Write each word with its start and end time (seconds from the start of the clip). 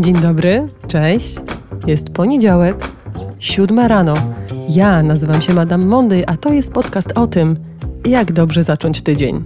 Dzień 0.00 0.14
dobry, 0.14 0.66
cześć. 0.88 1.34
Jest 1.86 2.10
poniedziałek, 2.10 2.76
siódma 3.38 3.88
rano. 3.88 4.14
Ja 4.68 5.02
nazywam 5.02 5.42
się 5.42 5.54
Madame 5.54 5.86
Monday, 5.86 6.26
a 6.26 6.36
to 6.36 6.52
jest 6.52 6.72
podcast 6.72 7.12
o 7.14 7.26
tym, 7.26 7.56
jak 8.04 8.32
dobrze 8.32 8.64
zacząć 8.64 9.02
tydzień. 9.02 9.44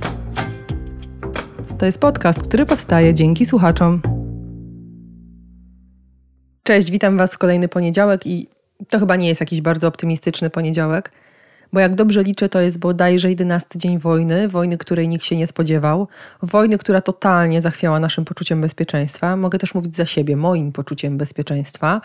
To 1.78 1.86
jest 1.86 1.98
podcast, 1.98 2.42
który 2.42 2.66
powstaje 2.66 3.14
dzięki 3.14 3.46
słuchaczom. 3.46 4.00
Cześć, 6.62 6.90
witam 6.90 7.18
Was 7.18 7.34
w 7.34 7.38
kolejny 7.38 7.68
poniedziałek 7.68 8.26
i 8.26 8.48
to 8.88 8.98
chyba 8.98 9.16
nie 9.16 9.28
jest 9.28 9.40
jakiś 9.40 9.60
bardzo 9.60 9.88
optymistyczny 9.88 10.50
poniedziałek, 10.50 11.12
bo 11.72 11.80
jak 11.80 11.94
dobrze 11.94 12.22
liczę, 12.22 12.48
to 12.48 12.60
jest 12.60 12.78
bodajże 12.78 13.28
11 13.28 13.78
dzień 13.78 13.98
wojny, 13.98 14.48
wojny, 14.48 14.78
której 14.78 15.08
nikt 15.08 15.24
się 15.24 15.36
nie 15.36 15.46
spodziewał, 15.46 16.08
wojny, 16.42 16.78
która 16.78 17.00
totalnie 17.00 17.62
zachwiała 17.62 18.00
naszym 18.00 18.24
poczuciem 18.24 18.60
bezpieczeństwa. 18.60 19.36
Mogę 19.36 19.58
też 19.58 19.74
mówić 19.74 19.96
za 19.96 20.06
siebie, 20.06 20.36
moim 20.36 20.72
poczuciem 20.72 21.18
bezpieczeństwa. 21.18 22.00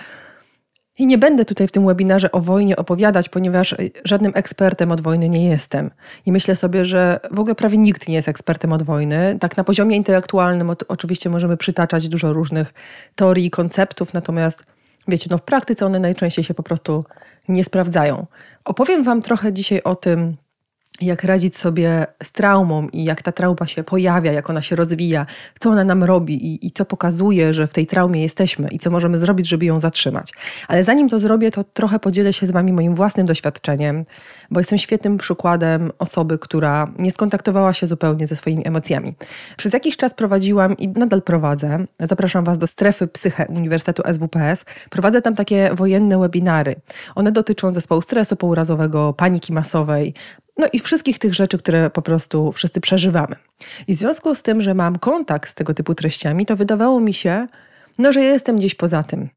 I 0.99 1.07
nie 1.07 1.17
będę 1.17 1.45
tutaj 1.45 1.67
w 1.67 1.71
tym 1.71 1.85
webinarze 1.85 2.31
o 2.31 2.39
wojnie 2.39 2.75
opowiadać, 2.75 3.29
ponieważ 3.29 3.75
żadnym 4.03 4.31
ekspertem 4.35 4.91
od 4.91 5.01
wojny 5.01 5.29
nie 5.29 5.49
jestem. 5.49 5.91
I 6.25 6.31
myślę 6.31 6.55
sobie, 6.55 6.85
że 6.85 7.19
w 7.31 7.39
ogóle 7.39 7.55
prawie 7.55 7.77
nikt 7.77 8.07
nie 8.07 8.15
jest 8.15 8.27
ekspertem 8.27 8.73
od 8.73 8.83
wojny. 8.83 9.37
Tak 9.39 9.57
na 9.57 9.63
poziomie 9.63 9.97
intelektualnym 9.97 10.71
oczywiście 10.87 11.29
możemy 11.29 11.57
przytaczać 11.57 12.09
dużo 12.09 12.33
różnych 12.33 12.73
teorii 13.15 13.45
i 13.45 13.49
konceptów, 13.49 14.13
natomiast 14.13 14.63
wiecie, 15.07 15.27
no 15.31 15.37
w 15.37 15.41
praktyce 15.41 15.85
one 15.85 15.99
najczęściej 15.99 16.45
się 16.45 16.53
po 16.53 16.63
prostu 16.63 17.05
nie 17.47 17.63
sprawdzają. 17.63 18.25
Opowiem 18.67 19.03
Wam 19.03 19.21
trochę 19.21 19.53
dzisiaj 19.53 19.81
o 19.83 19.95
tym, 19.95 20.37
jak 21.01 21.23
radzić 21.23 21.57
sobie 21.57 22.07
z 22.23 22.31
traumą 22.31 22.87
i 22.87 23.03
jak 23.03 23.21
ta 23.21 23.31
trauma 23.31 23.67
się 23.67 23.83
pojawia, 23.83 24.31
jak 24.31 24.49
ona 24.49 24.61
się 24.61 24.75
rozwija, 24.75 25.25
co 25.59 25.69
ona 25.69 25.83
nam 25.83 26.03
robi 26.03 26.45
i, 26.47 26.67
i, 26.67 26.71
co 26.71 26.85
pokazuje, 26.85 27.53
że 27.53 27.67
w 27.67 27.73
tej 27.73 27.87
traumie 27.87 28.21
jesteśmy 28.21 28.67
i 28.71 28.79
co 28.79 28.89
możemy 28.89 29.19
zrobić, 29.19 29.47
żeby 29.47 29.65
ją 29.65 29.79
zatrzymać. 29.79 30.33
Ale 30.67 30.83
zanim 30.83 31.09
to 31.09 31.19
zrobię, 31.19 31.51
to 31.51 31.63
trochę 31.63 31.99
podzielę 31.99 32.33
się 32.33 32.47
z 32.47 32.51
Wami 32.51 32.73
moim 32.73 32.95
własnym 32.95 33.25
doświadczeniem, 33.25 34.05
bo 34.51 34.59
jestem 34.59 34.77
świetnym 34.77 35.17
przykładem 35.17 35.91
osoby, 35.99 36.37
która 36.39 36.87
nie 36.99 37.11
skontaktowała 37.11 37.73
się 37.73 37.87
zupełnie 37.87 38.27
ze 38.27 38.35
swoimi 38.35 38.67
emocjami. 38.67 39.13
Przez 39.57 39.73
jakiś 39.73 39.97
czas 39.97 40.13
prowadziłam 40.13 40.77
i 40.77 40.87
nadal 40.87 41.21
prowadzę, 41.21 41.85
zapraszam 41.99 42.45
Was 42.45 42.57
do 42.57 42.67
strefy 42.67 43.07
Psyche 43.07 43.45
Uniwersytetu 43.49 44.03
SWPS, 44.13 44.65
prowadzę 44.89 45.21
tam 45.21 45.35
takie 45.35 45.69
wojenne 45.73 46.19
webinary. 46.19 46.75
One 47.15 47.31
dotyczą 47.31 47.71
zespołu 47.71 48.01
stresu 48.01 48.35
pourazowego, 48.35 49.13
paniki 49.13 49.53
masowej, 49.53 50.13
no 50.57 50.67
i 50.73 50.79
wszystkich 50.79 51.19
tych 51.19 51.33
rzeczy, 51.33 51.57
które 51.57 51.89
po 51.89 52.01
prostu 52.01 52.51
wszyscy 52.51 52.81
przeżywamy. 52.81 53.35
I 53.87 53.95
w 53.95 53.97
związku 53.97 54.35
z 54.35 54.43
tym, 54.43 54.61
że 54.61 54.73
mam 54.73 54.99
kontakt 54.99 55.49
z 55.49 55.55
tego 55.55 55.73
typu 55.73 55.95
treściami, 55.95 56.45
to 56.45 56.55
wydawało 56.55 56.99
mi 56.99 57.13
się, 57.13 57.47
no, 57.97 58.11
że 58.11 58.21
jestem 58.21 58.57
gdzieś 58.57 58.75
poza 58.75 59.03
tym. 59.03 59.29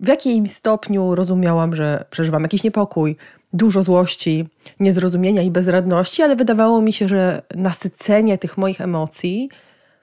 W 0.00 0.08
jakim 0.08 0.46
stopniu 0.46 1.14
rozumiałam, 1.14 1.76
że 1.76 2.04
przeżywam 2.10 2.42
jakiś 2.42 2.62
niepokój, 2.62 3.16
dużo 3.52 3.82
złości, 3.82 4.48
niezrozumienia 4.80 5.42
i 5.42 5.50
bezradności, 5.50 6.22
ale 6.22 6.36
wydawało 6.36 6.82
mi 6.82 6.92
się, 6.92 7.08
że 7.08 7.42
nasycenie 7.54 8.38
tych 8.38 8.58
moich 8.58 8.80
emocji 8.80 9.48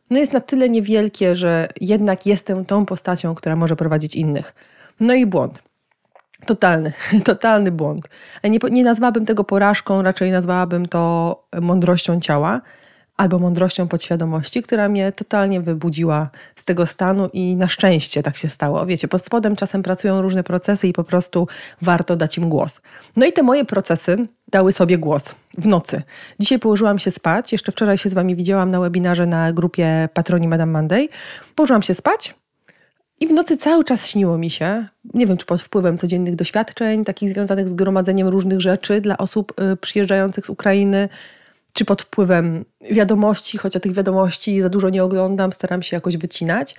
no 0.10 0.18
jest 0.18 0.34
na 0.34 0.40
tyle 0.40 0.70
niewielkie, 0.70 1.36
że 1.36 1.68
jednak 1.82 2.26
jestem 2.26 2.66
tą 2.66 2.86
postacią, 2.86 3.36
która 3.36 3.56
może 3.56 3.76
prowadzić 3.76 4.16
innych. 4.16 4.56
No 5.00 5.14
i 5.14 5.26
błąd. 5.26 5.64
Totalny, 6.46 6.94
totalny 7.24 7.72
błąd. 7.72 8.06
Nie, 8.44 8.60
nie 8.72 8.84
nazwałabym 8.84 9.26
tego 9.26 9.44
porażką, 9.44 10.02
raczej 10.02 10.32
nazwałabym 10.32 10.86
to 10.86 11.44
mądrością 11.62 12.20
ciała 12.20 12.62
albo 13.18 13.40
mądrością 13.40 13.88
podświadomości, 13.88 14.64
która 14.64 14.90
mnie 14.90 15.12
totalnie 15.12 15.62
wybudziła 15.62 16.30
z 16.56 16.66
tego 16.66 16.86
stanu 16.86 17.30
i 17.34 17.56
na 17.56 17.68
szczęście 17.68 18.24
tak 18.24 18.38
się 18.38 18.50
stało. 18.50 18.86
Wiecie, 18.86 19.08
pod 19.08 19.26
spodem 19.26 19.56
czasem 19.56 19.84
pracują 19.84 20.22
różne 20.22 20.44
procesy 20.44 20.88
i 20.88 20.94
po 20.94 21.04
prostu 21.04 21.48
warto 21.82 22.16
dać 22.16 22.38
im 22.38 22.50
głos. 22.50 22.82
No 23.16 23.26
i 23.26 23.34
te 23.34 23.44
moje 23.44 23.66
procesy 23.66 24.28
dały 24.52 24.72
sobie 24.72 24.98
głos 24.98 25.36
w 25.58 25.68
nocy. 25.68 26.02
Dzisiaj 26.40 26.60
położyłam 26.60 27.00
się 27.00 27.12
spać, 27.12 27.52
jeszcze 27.52 27.72
wczoraj 27.72 27.98
się 27.98 28.10
z 28.10 28.14
Wami 28.14 28.36
widziałam 28.36 28.72
na 28.72 28.80
webinarze 28.80 29.26
na 29.26 29.54
grupie 29.54 30.10
Patroni 30.14 30.48
Madame 30.48 30.72
Monday. 30.72 31.08
Położyłam 31.56 31.82
się 31.82 31.94
spać, 31.94 32.36
i 33.20 33.28
w 33.28 33.32
nocy 33.32 33.58
cały 33.58 33.84
czas 33.84 34.08
śniło 34.08 34.38
mi 34.38 34.50
się, 34.50 34.88
nie 35.14 35.28
wiem 35.28 35.38
czy 35.38 35.46
pod 35.46 35.62
wpływem 35.62 35.98
codziennych 35.98 36.36
doświadczeń, 36.36 37.06
takich 37.06 37.30
związanych 37.30 37.70
z 37.70 37.74
gromadzeniem 37.74 38.28
różnych 38.28 38.62
rzeczy 38.62 39.02
dla 39.02 39.18
osób 39.18 39.54
y, 39.74 39.78
przyjeżdżających 39.78 40.46
z 40.46 40.50
Ukrainy, 40.50 41.10
czy 41.74 41.86
pod 41.86 42.02
wpływem 42.02 42.66
wiadomości, 42.92 43.58
chociaż 43.58 43.82
tych 43.82 43.94
wiadomości 43.94 44.62
za 44.62 44.70
dużo 44.70 44.90
nie 44.90 45.04
oglądam, 45.04 45.54
staram 45.54 45.84
się 45.84 45.98
jakoś 45.98 46.18
wycinać. 46.18 46.76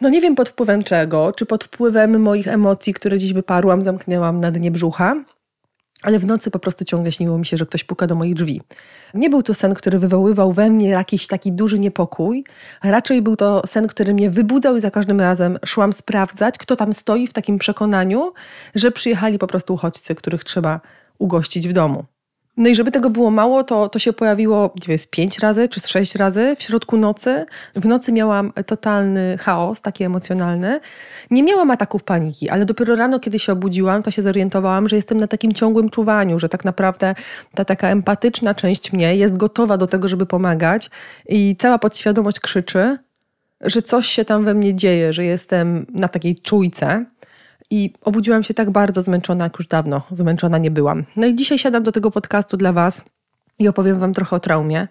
No 0.00 0.08
nie 0.08 0.20
wiem 0.20 0.34
pod 0.34 0.48
wpływem 0.48 0.82
czego, 0.82 1.32
czy 1.32 1.46
pod 1.46 1.64
wpływem 1.64 2.20
moich 2.20 2.48
emocji, 2.48 2.94
które 2.94 3.18
dziś 3.18 3.32
wyparłam, 3.32 3.82
zamknęłam 3.82 4.40
na 4.40 4.50
dnie 4.50 4.70
brzucha, 4.70 5.16
ale 6.02 6.18
w 6.18 6.26
nocy 6.26 6.50
po 6.50 6.58
prostu 6.58 6.84
ciągle 6.84 7.12
śniło 7.12 7.38
mi 7.38 7.46
się, 7.46 7.56
że 7.56 7.66
ktoś 7.66 7.84
puka 7.84 8.06
do 8.06 8.14
moich 8.14 8.34
drzwi. 8.34 8.60
Nie 9.14 9.30
był 9.30 9.42
to 9.42 9.54
sen, 9.54 9.74
który 9.74 9.98
wywoływał 9.98 10.52
we 10.52 10.70
mnie 10.70 10.88
jakiś 10.88 11.26
taki 11.26 11.52
duży 11.52 11.78
niepokój, 11.78 12.44
raczej 12.82 13.22
był 13.22 13.36
to 13.36 13.62
sen, 13.66 13.86
który 13.86 14.14
mnie 14.14 14.30
wybudzał 14.30 14.76
i 14.76 14.80
za 14.80 14.90
każdym 14.90 15.20
razem 15.20 15.58
szłam 15.64 15.92
sprawdzać, 15.92 16.58
kto 16.58 16.76
tam 16.76 16.92
stoi 16.92 17.26
w 17.26 17.32
takim 17.32 17.58
przekonaniu, 17.58 18.32
że 18.74 18.90
przyjechali 18.90 19.38
po 19.38 19.46
prostu 19.46 19.74
uchodźcy, 19.74 20.14
których 20.14 20.44
trzeba 20.44 20.80
ugościć 21.18 21.68
w 21.68 21.72
domu. 21.72 22.04
No 22.56 22.68
i 22.68 22.74
żeby 22.74 22.90
tego 22.90 23.10
było 23.10 23.30
mało, 23.30 23.64
to, 23.64 23.88
to 23.88 23.98
się 23.98 24.12
pojawiło, 24.12 24.74
nie 24.74 24.86
wiem, 24.88 24.98
z 24.98 25.06
pięć 25.06 25.38
razy 25.38 25.68
czy 25.68 25.80
z 25.80 25.86
sześć 25.86 26.14
razy 26.14 26.56
w 26.58 26.62
środku 26.62 26.96
nocy. 26.96 27.46
W 27.74 27.86
nocy 27.86 28.12
miałam 28.12 28.52
totalny 28.66 29.38
chaos, 29.38 29.82
taki 29.82 30.04
emocjonalny. 30.04 30.80
Nie 31.30 31.42
miałam 31.42 31.70
ataków 31.70 32.04
paniki, 32.04 32.48
ale 32.48 32.64
dopiero 32.64 32.96
rano, 32.96 33.20
kiedy 33.20 33.38
się 33.38 33.52
obudziłam, 33.52 34.02
to 34.02 34.10
się 34.10 34.22
zorientowałam, 34.22 34.88
że 34.88 34.96
jestem 34.96 35.18
na 35.18 35.26
takim 35.26 35.52
ciągłym 35.52 35.90
czuwaniu, 35.90 36.38
że 36.38 36.48
tak 36.48 36.64
naprawdę 36.64 37.14
ta 37.54 37.64
taka 37.64 37.88
empatyczna 37.88 38.54
część 38.54 38.92
mnie 38.92 39.16
jest 39.16 39.36
gotowa 39.36 39.76
do 39.76 39.86
tego, 39.86 40.08
żeby 40.08 40.26
pomagać 40.26 40.90
i 41.28 41.56
cała 41.58 41.78
podświadomość 41.78 42.40
krzyczy, 42.40 42.98
że 43.60 43.82
coś 43.82 44.06
się 44.06 44.24
tam 44.24 44.44
we 44.44 44.54
mnie 44.54 44.74
dzieje, 44.74 45.12
że 45.12 45.24
jestem 45.24 45.86
na 45.94 46.08
takiej 46.08 46.36
czujce. 46.36 47.04
I 47.70 47.92
obudziłam 48.02 48.42
się 48.42 48.54
tak 48.54 48.70
bardzo 48.70 49.02
zmęczona, 49.02 49.44
jak 49.44 49.58
już 49.58 49.68
dawno 49.68 50.02
zmęczona 50.10 50.58
nie 50.58 50.70
byłam. 50.70 51.04
No 51.16 51.26
i 51.26 51.34
dzisiaj 51.34 51.58
siadam 51.58 51.82
do 51.82 51.92
tego 51.92 52.10
podcastu 52.10 52.56
dla 52.56 52.72
Was 52.72 53.04
i 53.58 53.68
opowiem 53.68 53.98
Wam 53.98 54.14
trochę 54.14 54.36
o 54.36 54.40
traumie, 54.40 54.88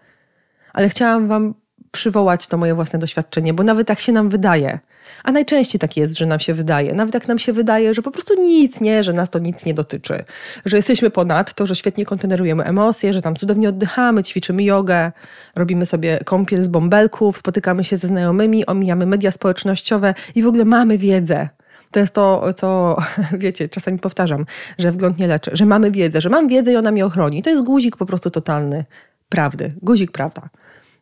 ale 0.74 0.90
chciałam 0.90 1.28
Wam 1.28 1.54
przywołać 1.92 2.48
to 2.48 2.58
moje 2.58 2.76
własne 2.76 3.00
doświadczenie, 3.00 3.54
bo 3.54 3.64
nawet 3.64 3.88
tak 3.88 4.00
się 4.00 4.12
nam 4.12 4.30
wydaje, 4.30 4.80
a 5.24 5.32
najczęściej 5.32 5.80
tak 5.80 5.98
jest, 5.98 6.18
że 6.18 6.26
nam 6.26 6.40
się 6.40 6.54
wydaje, 6.54 6.94
nawet 6.94 7.14
jak 7.14 7.28
nam 7.28 7.40
się 7.40 7.54
wydaje, 7.54 7.94
że 7.94 8.02
po 8.02 8.12
prostu 8.12 8.42
nic, 8.42 8.82
nie, 8.82 9.04
że 9.04 9.14
nas 9.14 9.30
to 9.30 9.40
nic 9.40 9.66
nie 9.66 9.74
dotyczy, 9.74 10.24
że 10.66 10.78
jesteśmy 10.78 11.10
ponad 11.10 11.54
to, 11.54 11.66
że 11.66 11.76
świetnie 11.76 12.06
kontenerujemy 12.06 12.64
emocje, 12.64 13.14
że 13.14 13.22
tam 13.22 13.36
cudownie 13.36 13.70
oddychamy, 13.70 14.24
ćwiczymy 14.24 14.64
jogę, 14.64 15.12
robimy 15.56 15.86
sobie 15.86 16.20
kąpiel 16.26 16.64
z 16.64 16.68
bąbelków, 16.68 17.38
spotykamy 17.38 17.84
się 17.84 17.98
ze 17.98 18.08
znajomymi, 18.08 18.66
omijamy 18.66 19.06
media 19.06 19.32
społecznościowe 19.32 20.14
i 20.36 20.44
w 20.44 20.48
ogóle 20.48 20.66
mamy 20.66 20.98
wiedzę. 20.98 21.50
To 21.96 22.00
jest 22.00 22.14
to, 22.14 22.54
co 22.54 22.98
wiecie, 23.44 23.70
czasami 23.70 24.00
powtarzam, 24.00 24.46
że 24.78 24.92
wgląd 24.92 25.20
nie 25.20 25.28
leczy, 25.28 25.52
że 25.54 25.66
mamy 25.66 25.92
wiedzę, 25.92 26.22
że 26.22 26.30
mam 26.30 26.48
wiedzę 26.48 26.74
i 26.74 26.76
ona 26.76 26.92
mnie 26.92 27.06
ochroni. 27.06 27.44
To 27.44 27.50
jest 27.50 27.64
guzik 27.64 27.98
po 27.98 28.06
prostu 28.06 28.32
totalny 28.32 28.86
prawdy. 29.30 29.74
Guzik 29.82 30.12
prawda. 30.12 30.50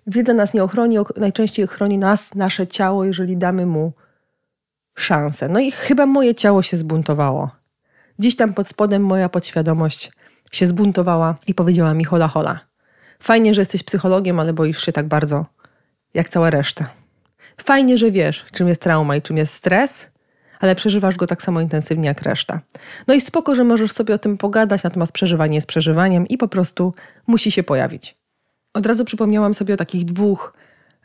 Wiedza 0.07 0.33
nas 0.33 0.53
nie 0.53 0.63
ochroni, 0.63 0.97
najczęściej 1.17 1.67
chroni 1.67 1.97
nas, 1.97 2.35
nasze 2.35 2.67
ciało, 2.67 3.05
jeżeli 3.05 3.37
damy 3.37 3.65
mu 3.65 3.93
szansę. 4.95 5.49
No 5.49 5.59
i 5.59 5.71
chyba 5.71 6.05
moje 6.05 6.35
ciało 6.35 6.61
się 6.61 6.77
zbuntowało. 6.77 7.51
Dziś 8.19 8.35
tam 8.35 8.53
pod 8.53 8.67
spodem 8.67 9.05
moja 9.05 9.29
podświadomość 9.29 10.11
się 10.51 10.67
zbuntowała 10.67 11.35
i 11.47 11.53
powiedziała 11.53 11.93
mi 11.93 12.03
hola 12.03 12.27
hola. 12.27 12.59
Fajnie, 13.19 13.53
że 13.53 13.61
jesteś 13.61 13.83
psychologiem, 13.83 14.39
ale 14.39 14.53
boisz 14.53 14.85
się 14.85 14.91
tak 14.91 15.07
bardzo, 15.07 15.45
jak 16.13 16.29
cała 16.29 16.49
reszta. 16.49 16.89
Fajnie, 17.61 17.97
że 17.97 18.11
wiesz, 18.11 18.46
czym 18.51 18.67
jest 18.67 18.81
trauma 18.81 19.16
i 19.16 19.22
czym 19.22 19.37
jest 19.37 19.53
stres, 19.53 20.12
ale 20.63 20.75
przeżywasz 20.75 21.15
go 21.15 21.27
tak 21.27 21.41
samo 21.41 21.61
intensywnie 21.61 22.07
jak 22.07 22.21
reszta. 22.21 22.61
No 23.07 23.13
i 23.13 23.21
spoko, 23.21 23.55
że 23.55 23.63
możesz 23.63 23.91
sobie 23.91 24.13
o 24.13 24.17
tym 24.17 24.37
pogadać, 24.37 24.83
natomiast 24.83 25.13
przeżywanie 25.13 25.55
jest 25.55 25.67
przeżywaniem 25.67 26.27
i 26.27 26.37
po 26.37 26.47
prostu 26.47 26.93
musi 27.27 27.51
się 27.51 27.63
pojawić. 27.63 28.15
Od 28.73 28.85
razu 28.85 29.05
przypomniałam 29.05 29.53
sobie 29.53 29.73
o 29.73 29.77
takich 29.77 30.05
dwóch 30.05 30.53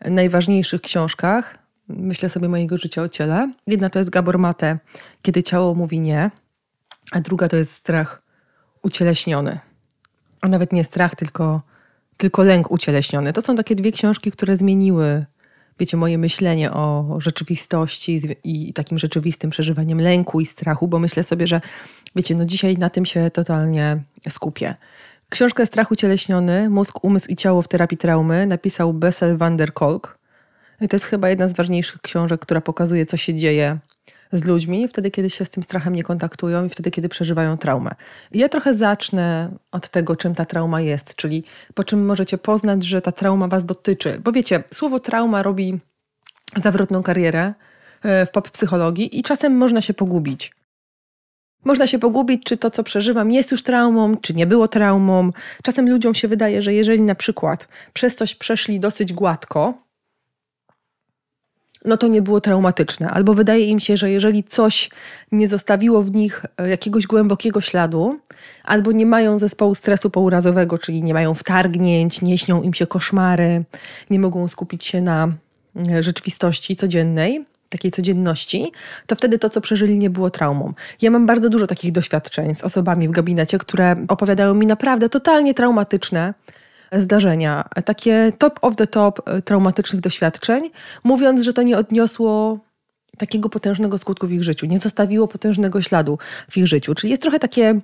najważniejszych 0.04 0.82
książkach. 0.82 1.58
Myślę 1.88 2.28
sobie 2.28 2.48
mojego 2.48 2.78
życia 2.78 3.02
o 3.02 3.08
ciele. 3.08 3.52
Jedna 3.66 3.90
to 3.90 3.98
jest 3.98 4.10
Gabor 4.10 4.38
Mate, 4.38 4.78
Kiedy 5.22 5.42
ciało 5.42 5.74
mówi 5.74 6.00
nie, 6.00 6.30
a 7.12 7.20
druga 7.20 7.48
to 7.48 7.56
jest 7.56 7.72
strach 7.72 8.22
ucieleśniony. 8.82 9.58
A 10.40 10.48
nawet 10.48 10.72
nie 10.72 10.84
strach, 10.84 11.14
tylko, 11.14 11.62
tylko 12.16 12.42
lęk 12.42 12.70
ucieleśniony. 12.70 13.32
To 13.32 13.42
są 13.42 13.56
takie 13.56 13.74
dwie 13.74 13.92
książki, 13.92 14.30
które 14.30 14.56
zmieniły 14.56 15.26
wiecie, 15.80 15.96
moje 15.96 16.18
myślenie 16.18 16.72
o 16.72 17.16
rzeczywistości 17.18 18.20
i 18.44 18.72
takim 18.72 18.98
rzeczywistym 18.98 19.50
przeżywaniem 19.50 20.00
lęku 20.00 20.40
i 20.40 20.46
strachu, 20.46 20.88
bo 20.88 20.98
myślę 20.98 21.22
sobie, 21.22 21.46
że 21.46 21.60
wiecie, 22.16 22.34
no 22.34 22.44
dzisiaj 22.44 22.78
na 22.78 22.90
tym 22.90 23.06
się 23.06 23.30
totalnie 23.30 24.02
skupię. 24.28 24.74
Książkę 25.28 25.66
Strach 25.66 25.90
ucieleśniony, 25.90 26.70
Mózg, 26.70 27.04
Umysł 27.04 27.28
i 27.28 27.36
Ciało 27.36 27.62
w 27.62 27.68
terapii 27.68 27.98
traumy 27.98 28.46
napisał 28.46 28.92
Bessel 28.92 29.36
van 29.36 29.56
der 29.56 29.72
Kolk. 29.72 30.18
I 30.80 30.88
to 30.88 30.96
jest 30.96 31.06
chyba 31.06 31.28
jedna 31.28 31.48
z 31.48 31.54
ważniejszych 31.54 32.00
książek, 32.00 32.40
która 32.40 32.60
pokazuje, 32.60 33.06
co 33.06 33.16
się 33.16 33.34
dzieje 33.34 33.78
z 34.32 34.44
ludźmi 34.44 34.88
wtedy, 34.88 35.10
kiedy 35.10 35.30
się 35.30 35.44
z 35.44 35.50
tym 35.50 35.62
strachem 35.62 35.94
nie 35.94 36.02
kontaktują 36.02 36.64
i 36.64 36.68
wtedy, 36.68 36.90
kiedy 36.90 37.08
przeżywają 37.08 37.58
traumę. 37.58 37.90
Ja 38.32 38.48
trochę 38.48 38.74
zacznę 38.74 39.50
od 39.72 39.88
tego, 39.88 40.16
czym 40.16 40.34
ta 40.34 40.44
trauma 40.44 40.80
jest, 40.80 41.14
czyli 41.14 41.44
po 41.74 41.84
czym 41.84 42.06
możecie 42.06 42.38
poznać, 42.38 42.84
że 42.84 43.02
ta 43.02 43.12
trauma 43.12 43.48
was 43.48 43.64
dotyczy. 43.64 44.20
Bo 44.24 44.32
wiecie, 44.32 44.64
słowo 44.72 45.00
trauma 45.00 45.42
robi 45.42 45.78
zawrotną 46.56 47.02
karierę 47.02 47.54
e, 48.02 48.26
w 48.26 48.30
pop 48.30 48.50
psychologii 48.50 49.18
i 49.18 49.22
czasem 49.22 49.56
można 49.56 49.82
się 49.82 49.94
pogubić. 49.94 50.52
Można 51.64 51.86
się 51.86 51.98
pogubić, 51.98 52.44
czy 52.44 52.56
to, 52.56 52.70
co 52.70 52.84
przeżywam, 52.84 53.30
jest 53.30 53.50
już 53.50 53.62
traumą, 53.62 54.16
czy 54.16 54.34
nie 54.34 54.46
było 54.46 54.68
traumą. 54.68 55.30
Czasem 55.62 55.90
ludziom 55.90 56.14
się 56.14 56.28
wydaje, 56.28 56.62
że 56.62 56.74
jeżeli 56.74 57.02
na 57.02 57.14
przykład 57.14 57.68
przez 57.92 58.16
coś 58.16 58.34
przeszli 58.34 58.80
dosyć 58.80 59.12
gładko, 59.12 59.87
no 61.84 61.96
to 61.96 62.06
nie 62.06 62.22
było 62.22 62.40
traumatyczne. 62.40 63.10
Albo 63.10 63.34
wydaje 63.34 63.66
im 63.66 63.80
się, 63.80 63.96
że 63.96 64.10
jeżeli 64.10 64.44
coś 64.44 64.90
nie 65.32 65.48
zostawiło 65.48 66.02
w 66.02 66.12
nich 66.12 66.44
e, 66.58 66.68
jakiegoś 66.68 67.06
głębokiego 67.06 67.60
śladu, 67.60 68.18
albo 68.64 68.92
nie 68.92 69.06
mają 69.06 69.38
zespołu 69.38 69.74
stresu 69.74 70.10
pourazowego, 70.10 70.78
czyli 70.78 71.02
nie 71.02 71.14
mają 71.14 71.34
wtargnięć, 71.34 72.22
nie 72.22 72.38
śnią 72.38 72.62
im 72.62 72.74
się 72.74 72.86
koszmary, 72.86 73.64
nie 74.10 74.18
mogą 74.18 74.48
skupić 74.48 74.84
się 74.84 75.00
na 75.00 75.28
e, 75.88 76.02
rzeczywistości 76.02 76.76
codziennej, 76.76 77.44
takiej 77.68 77.90
codzienności, 77.90 78.72
to 79.06 79.16
wtedy 79.16 79.38
to, 79.38 79.50
co 79.50 79.60
przeżyli, 79.60 79.98
nie 79.98 80.10
było 80.10 80.30
traumą. 80.30 80.72
Ja 81.02 81.10
mam 81.10 81.26
bardzo 81.26 81.48
dużo 81.48 81.66
takich 81.66 81.92
doświadczeń 81.92 82.54
z 82.54 82.64
osobami 82.64 83.08
w 83.08 83.10
gabinecie, 83.10 83.58
które 83.58 83.96
opowiadają 84.08 84.54
mi 84.54 84.66
naprawdę 84.66 85.08
totalnie 85.08 85.54
traumatyczne 85.54 86.34
zdarzenia, 86.92 87.64
takie 87.84 88.32
top 88.38 88.58
of 88.62 88.76
the 88.76 88.86
top 88.86 89.28
e, 89.28 89.42
traumatycznych 89.42 90.02
doświadczeń, 90.02 90.70
mówiąc, 91.04 91.42
że 91.42 91.52
to 91.52 91.62
nie 91.62 91.78
odniosło 91.78 92.58
takiego 93.18 93.48
potężnego 93.48 93.98
skutku 93.98 94.26
w 94.26 94.32
ich 94.32 94.42
życiu, 94.42 94.66
nie 94.66 94.78
zostawiło 94.78 95.28
potężnego 95.28 95.82
śladu 95.82 96.18
w 96.50 96.56
ich 96.56 96.66
życiu. 96.66 96.94
Czyli 96.94 97.10
jest 97.10 97.22
trochę 97.22 97.38
takie 97.38 97.80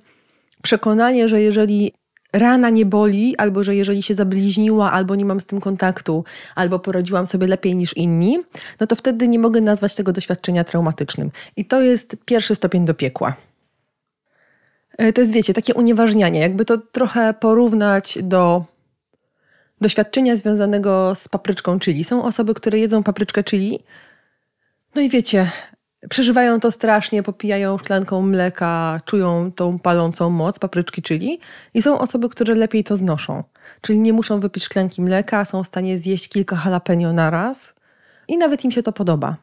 przekonanie, 0.62 1.28
że 1.28 1.42
jeżeli 1.42 1.92
rana 2.32 2.70
nie 2.70 2.86
boli, 2.86 3.36
albo 3.36 3.64
że 3.64 3.76
jeżeli 3.76 4.02
się 4.02 4.14
zabliźniła, 4.14 4.92
albo 4.92 5.14
nie 5.14 5.24
mam 5.24 5.40
z 5.40 5.46
tym 5.46 5.60
kontaktu, 5.60 6.24
albo 6.54 6.78
poradziłam 6.78 7.26
sobie 7.26 7.46
lepiej 7.46 7.76
niż 7.76 7.96
inni, 7.96 8.38
no 8.80 8.86
to 8.86 8.96
wtedy 8.96 9.28
nie 9.28 9.38
mogę 9.38 9.60
nazwać 9.60 9.94
tego 9.94 10.12
doświadczenia 10.12 10.64
traumatycznym. 10.64 11.30
I 11.56 11.64
to 11.64 11.80
jest 11.80 12.16
pierwszy 12.24 12.54
stopień 12.54 12.84
do 12.84 12.94
piekła. 12.94 13.36
E, 14.98 15.12
to 15.12 15.20
jest, 15.20 15.32
wiecie, 15.32 15.54
takie 15.54 15.74
unieważnianie, 15.74 16.40
jakby 16.40 16.64
to 16.64 16.78
trochę 16.78 17.34
porównać 17.34 18.18
do 18.22 18.64
doświadczenia 19.80 20.36
związanego 20.36 21.14
z 21.14 21.28
papryczką 21.28 21.80
chili. 21.80 22.04
Są 22.04 22.24
osoby, 22.24 22.54
które 22.54 22.78
jedzą 22.78 23.02
papryczkę 23.02 23.44
chili, 23.44 23.80
no 24.94 25.02
i 25.02 25.08
wiecie, 25.08 25.50
przeżywają 26.10 26.60
to 26.60 26.70
strasznie, 26.70 27.22
popijają 27.22 27.78
szklanką 27.78 28.22
mleka, 28.22 29.00
czują 29.04 29.52
tą 29.52 29.78
palącą 29.78 30.30
moc 30.30 30.58
papryczki 30.58 31.02
chili 31.02 31.40
i 31.74 31.82
są 31.82 31.98
osoby, 31.98 32.28
które 32.28 32.54
lepiej 32.54 32.84
to 32.84 32.96
znoszą. 32.96 33.44
Czyli 33.80 33.98
nie 33.98 34.12
muszą 34.12 34.40
wypić 34.40 34.64
szklanki 34.64 35.02
mleka, 35.02 35.44
są 35.44 35.62
w 35.62 35.66
stanie 35.66 35.98
zjeść 35.98 36.28
kilka 36.28 36.62
jalapeno 36.64 37.12
naraz 37.12 37.74
i 38.28 38.36
nawet 38.36 38.64
im 38.64 38.70
się 38.70 38.82
to 38.82 38.92
podoba. 38.92 39.36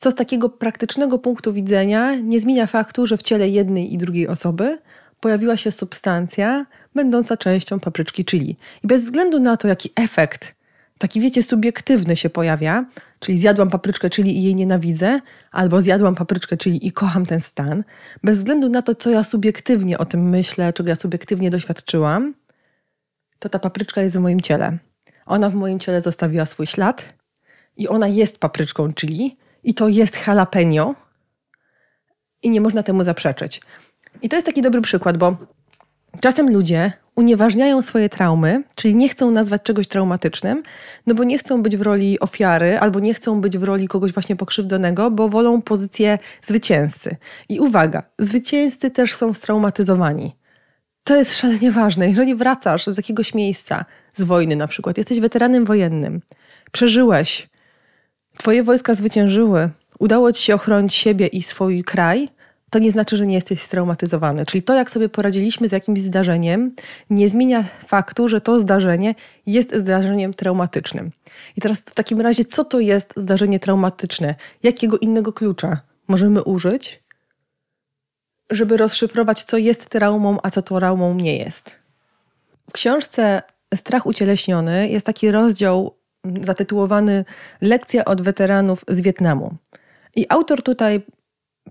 Co 0.00 0.10
z 0.10 0.14
takiego 0.14 0.48
praktycznego 0.48 1.18
punktu 1.18 1.52
widzenia 1.52 2.14
nie 2.14 2.40
zmienia 2.40 2.66
faktu, 2.66 3.06
że 3.06 3.16
w 3.16 3.22
ciele 3.22 3.48
jednej 3.48 3.94
i 3.94 3.98
drugiej 3.98 4.28
osoby 4.28 4.78
pojawiła 5.20 5.56
się 5.56 5.70
substancja 5.70 6.66
będąca 6.96 7.36
częścią 7.36 7.80
papryczki 7.80 8.24
chili. 8.24 8.56
I 8.84 8.86
bez 8.86 9.02
względu 9.02 9.40
na 9.40 9.56
to, 9.56 9.68
jaki 9.68 9.90
efekt, 9.96 10.54
taki 10.98 11.20
wiecie, 11.20 11.42
subiektywny 11.42 12.16
się 12.16 12.30
pojawia, 12.30 12.84
czyli 13.18 13.38
zjadłam 13.38 13.70
papryczkę 13.70 14.10
chili 14.10 14.38
i 14.38 14.42
jej 14.42 14.54
nienawidzę, 14.54 15.20
albo 15.52 15.80
zjadłam 15.80 16.14
papryczkę 16.14 16.56
chili 16.56 16.86
i 16.86 16.92
kocham 16.92 17.26
ten 17.26 17.40
stan, 17.40 17.84
bez 18.22 18.38
względu 18.38 18.68
na 18.68 18.82
to, 18.82 18.94
co 18.94 19.10
ja 19.10 19.24
subiektywnie 19.24 19.98
o 19.98 20.04
tym 20.04 20.28
myślę, 20.28 20.72
czego 20.72 20.88
ja 20.88 20.96
subiektywnie 20.96 21.50
doświadczyłam, 21.50 22.34
to 23.38 23.48
ta 23.48 23.58
papryczka 23.58 24.02
jest 24.02 24.16
w 24.16 24.20
moim 24.20 24.40
ciele. 24.40 24.78
Ona 25.26 25.50
w 25.50 25.54
moim 25.54 25.78
ciele 25.78 26.02
zostawiła 26.02 26.46
swój 26.46 26.66
ślad 26.66 27.14
i 27.76 27.88
ona 27.88 28.08
jest 28.08 28.38
papryczką 28.38 28.92
chili 28.92 29.36
i 29.64 29.74
to 29.74 29.88
jest 29.88 30.26
jalapeno 30.26 30.94
i 32.42 32.50
nie 32.50 32.60
można 32.60 32.82
temu 32.82 33.04
zaprzeczyć. 33.04 33.60
I 34.22 34.28
to 34.28 34.36
jest 34.36 34.46
taki 34.46 34.62
dobry 34.62 34.80
przykład, 34.80 35.16
bo 35.16 35.36
czasem 36.20 36.52
ludzie 36.52 36.92
unieważniają 37.16 37.82
swoje 37.82 38.08
traumy, 38.08 38.62
czyli 38.76 38.94
nie 38.94 39.08
chcą 39.08 39.30
nazwać 39.30 39.62
czegoś 39.62 39.88
traumatycznym, 39.88 40.62
no 41.06 41.14
bo 41.14 41.24
nie 41.24 41.38
chcą 41.38 41.62
być 41.62 41.76
w 41.76 41.82
roli 41.82 42.20
ofiary 42.20 42.78
albo 42.78 43.00
nie 43.00 43.14
chcą 43.14 43.40
być 43.40 43.58
w 43.58 43.62
roli 43.62 43.88
kogoś 43.88 44.12
właśnie 44.12 44.36
pokrzywdzonego, 44.36 45.10
bo 45.10 45.28
wolą 45.28 45.62
pozycję 45.62 46.18
zwycięzcy. 46.42 47.16
I 47.48 47.60
uwaga, 47.60 48.02
zwycięzcy 48.18 48.90
też 48.90 49.14
są 49.14 49.34
straumatyzowani. 49.34 50.36
To 51.04 51.16
jest 51.16 51.38
szalenie 51.38 51.72
ważne. 51.72 52.08
Jeżeli 52.08 52.34
wracasz 52.34 52.86
z 52.86 52.96
jakiegoś 52.96 53.34
miejsca, 53.34 53.84
z 54.14 54.22
wojny 54.22 54.56
na 54.56 54.66
przykład, 54.66 54.98
jesteś 54.98 55.20
weteranem 55.20 55.64
wojennym, 55.64 56.22
przeżyłeś, 56.72 57.48
twoje 58.38 58.62
wojska 58.62 58.94
zwyciężyły, 58.94 59.70
udało 59.98 60.32
ci 60.32 60.42
się 60.42 60.54
ochronić 60.54 60.94
siebie 60.94 61.26
i 61.26 61.42
swój 61.42 61.84
kraj, 61.84 62.28
to 62.76 62.80
nie 62.80 62.92
znaczy, 62.92 63.16
że 63.16 63.26
nie 63.26 63.34
jesteś 63.34 63.62
straumatyzowany. 63.62 64.46
Czyli 64.46 64.62
to, 64.62 64.74
jak 64.74 64.90
sobie 64.90 65.08
poradziliśmy 65.08 65.68
z 65.68 65.72
jakimś 65.72 66.00
zdarzeniem, 66.00 66.74
nie 67.10 67.28
zmienia 67.28 67.64
faktu, 67.86 68.28
że 68.28 68.40
to 68.40 68.60
zdarzenie 68.60 69.14
jest 69.46 69.74
zdarzeniem 69.74 70.34
traumatycznym. 70.34 71.10
I 71.56 71.60
teraz 71.60 71.78
w 71.78 71.94
takim 71.94 72.20
razie, 72.20 72.44
co 72.44 72.64
to 72.64 72.80
jest 72.80 73.14
zdarzenie 73.16 73.60
traumatyczne? 73.60 74.34
Jakiego 74.62 74.98
innego 74.98 75.32
klucza 75.32 75.80
możemy 76.08 76.42
użyć, 76.42 77.02
żeby 78.50 78.76
rozszyfrować, 78.76 79.44
co 79.44 79.56
jest 79.56 79.88
traumą, 79.88 80.38
a 80.42 80.50
co 80.50 80.62
traumą 80.62 81.14
nie 81.14 81.36
jest? 81.36 81.74
W 82.70 82.72
książce 82.72 83.42
Strach 83.74 84.06
ucieleśniony 84.06 84.88
jest 84.88 85.06
taki 85.06 85.30
rozdział 85.30 85.94
zatytułowany 86.44 87.24
Lekcja 87.60 88.04
od 88.04 88.22
weteranów 88.22 88.84
z 88.88 89.00
Wietnamu. 89.00 89.54
I 90.16 90.26
autor 90.28 90.62
tutaj 90.62 91.02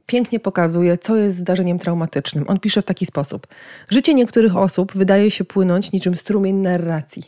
pięknie 0.05 0.39
pokazuje, 0.39 0.97
co 0.97 1.15
jest 1.15 1.37
zdarzeniem 1.37 1.79
traumatycznym. 1.79 2.45
On 2.47 2.59
pisze 2.59 2.81
w 2.81 2.85
taki 2.85 3.05
sposób: 3.05 3.47
Życie 3.89 4.13
niektórych 4.13 4.57
osób 4.57 4.91
wydaje 4.95 5.31
się 5.31 5.45
płynąć 5.45 5.91
niczym 5.91 6.15
strumień 6.15 6.55
narracji. 6.55 7.23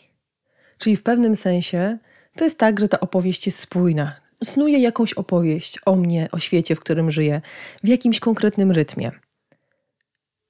Czyli 0.78 0.96
w 0.96 1.04
pewnym 1.04 1.36
sensie 1.36 1.98
to 2.36 2.44
jest 2.44 2.58
tak, 2.58 2.80
że 2.80 2.88
ta 2.88 3.00
opowieść 3.00 3.46
jest 3.46 3.60
spójna. 3.60 4.16
Snuje 4.44 4.80
jakąś 4.80 5.14
opowieść 5.14 5.80
o 5.86 5.96
mnie, 5.96 6.30
o 6.32 6.40
świecie, 6.40 6.76
w 6.76 6.80
którym 6.80 7.12
żyję, 7.12 7.42
w 7.84 7.88
jakimś 7.88 8.20
konkretnym 8.20 8.72
rytmie. 8.72 9.12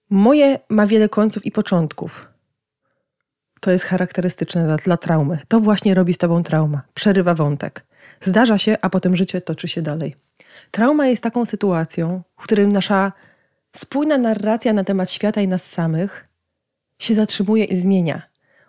Moje 0.10 0.60
ma 0.70 0.88
wiele 0.88 1.10
końców 1.10 1.46
i 1.46 1.52
początków. 1.52 2.28
To 3.62 3.72
jest 3.72 3.86
charakterystyczne 3.86 4.66
dla, 4.66 4.78
dla 4.78 4.98
traumy. 4.98 5.40
To 5.48 5.60
właśnie 5.60 5.94
robi 5.94 6.14
z 6.14 6.18
tobą 6.18 6.44
trauma. 6.44 6.82
Przerywa 6.94 7.34
wątek. 7.34 7.86
Zdarza 8.22 8.58
się, 8.58 8.78
a 8.82 8.90
potem 8.90 9.16
życie 9.16 9.42
toczy 9.42 9.68
się 9.68 9.82
dalej. 9.82 10.16
Trauma 10.72 11.08
jest 11.08 11.24
taką 11.24 11.46
sytuacją, 11.46 12.22
w 12.38 12.44
którym 12.44 12.72
nasza 12.72 13.12
spójna 13.76 14.18
narracja 14.18 14.74
na 14.74 14.84
temat 14.84 15.12
świata 15.12 15.42
i 15.42 15.48
nas 15.48 15.64
samych 15.66 16.28
się 17.00 17.14
zatrzymuje 17.14 17.64
i 17.64 17.78
zmienia. 17.78 18.22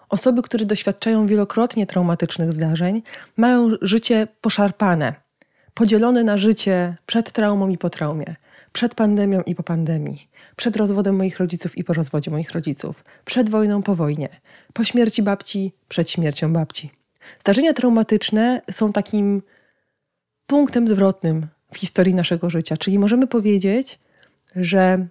Osoby, 0.09 0.43
które 0.43 0.65
doświadczają 0.65 1.27
wielokrotnie 1.27 1.87
traumatycznych 1.87 2.53
zdarzeń, 2.53 3.03
mają 3.37 3.71
życie 3.83 4.27
poszarpane, 4.41 5.15
podzielone 5.75 6.25
na 6.25 6.39
życie 6.39 6.97
przed 7.07 7.33
traumą 7.33 7.69
i 7.69 7.79
po 7.79 7.91
traumie, 7.91 8.37
przed 8.73 8.95
pandemią 8.95 9.43
i 9.43 9.55
po 9.55 9.63
pandemii, 9.63 10.29
przed 10.57 10.77
rozwodem 10.77 11.17
moich 11.17 11.39
rodziców 11.39 11.79
i 11.79 11.85
po 11.85 11.93
rozwodzie 11.93 12.31
moich 12.31 12.51
rodziców, 12.51 13.05
przed 13.25 13.51
wojną, 13.51 13.83
po 13.83 13.97
wojnie, 13.97 14.29
po 14.73 14.85
śmierci 14.85 15.23
babci, 15.23 15.73
przed 15.89 16.11
śmiercią 16.11 16.53
babci. 16.53 16.91
Zdarzenia 17.41 17.73
traumatyczne 17.73 18.63
są 18.71 18.93
takim 18.93 19.43
punktem 20.47 20.89
zwrotnym 20.89 21.47
w 21.73 21.79
historii 21.79 22.15
naszego 22.15 22.51
życia. 22.51 22.77
Czyli 22.77 22.99
możemy 22.99 23.27
powiedzieć, 23.27 23.99
że 24.57 25.07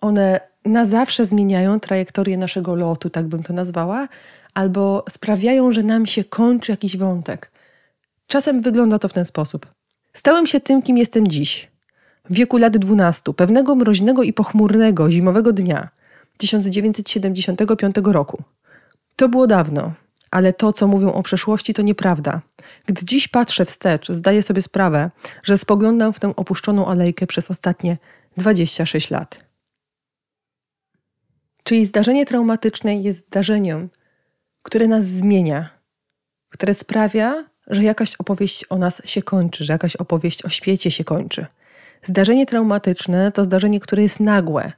one 0.00 0.40
na 0.64 0.86
zawsze 0.86 1.24
zmieniają 1.24 1.80
trajektorię 1.80 2.36
naszego 2.36 2.74
lotu, 2.74 3.10
tak 3.10 3.26
bym 3.26 3.42
to 3.42 3.52
nazwała, 3.52 4.08
albo 4.54 5.04
sprawiają, 5.10 5.72
że 5.72 5.82
nam 5.82 6.06
się 6.06 6.24
kończy 6.24 6.72
jakiś 6.72 6.96
wątek. 6.96 7.50
Czasem 8.26 8.60
wygląda 8.60 8.98
to 8.98 9.08
w 9.08 9.12
ten 9.12 9.24
sposób. 9.24 9.66
Stałem 10.14 10.46
się 10.46 10.60
tym, 10.60 10.82
kim 10.82 10.98
jestem 10.98 11.28
dziś. 11.28 11.70
W 12.30 12.34
wieku 12.34 12.56
lat 12.56 12.76
dwunastu, 12.78 13.34
pewnego 13.34 13.74
mroźnego 13.74 14.22
i 14.22 14.32
pochmurnego 14.32 15.10
zimowego 15.10 15.52
dnia 15.52 15.88
1975 16.36 17.96
roku. 18.04 18.42
To 19.16 19.28
było 19.28 19.46
dawno, 19.46 19.92
ale 20.32 20.52
to, 20.52 20.72
co 20.72 20.86
mówią 20.86 21.12
o 21.12 21.22
przeszłości, 21.22 21.74
to 21.74 21.82
nieprawda. 21.82 22.40
Gdy 22.86 23.04
dziś 23.04 23.28
patrzę 23.28 23.64
wstecz, 23.64 24.08
zdaję 24.08 24.42
sobie 24.42 24.62
sprawę, 24.62 25.10
że 25.42 25.58
spoglądam 25.58 26.12
w 26.12 26.20
tę 26.20 26.36
opuszczoną 26.36 26.86
alejkę 26.86 27.26
przez 27.26 27.50
ostatnie 27.50 27.96
26 28.36 29.10
lat. 29.10 29.44
Czyli 31.64 31.86
zdarzenie 31.86 32.26
traumatyczne 32.26 32.96
jest 32.96 33.26
zdarzeniem, 33.26 33.88
które 34.62 34.88
nas 34.88 35.04
zmienia, 35.04 35.70
które 36.48 36.74
sprawia, 36.74 37.44
że 37.66 37.82
jakaś 37.82 38.16
opowieść 38.16 38.64
o 38.70 38.78
nas 38.78 39.02
się 39.04 39.22
kończy, 39.22 39.64
że 39.64 39.72
jakaś 39.72 39.96
opowieść 39.96 40.44
o 40.44 40.48
świecie 40.48 40.90
się 40.90 41.04
kończy. 41.04 41.46
Zdarzenie 42.02 42.46
traumatyczne 42.46 43.32
to 43.32 43.44
zdarzenie, 43.44 43.80
które 43.80 44.02
jest 44.02 44.20
nagłe, 44.20 44.72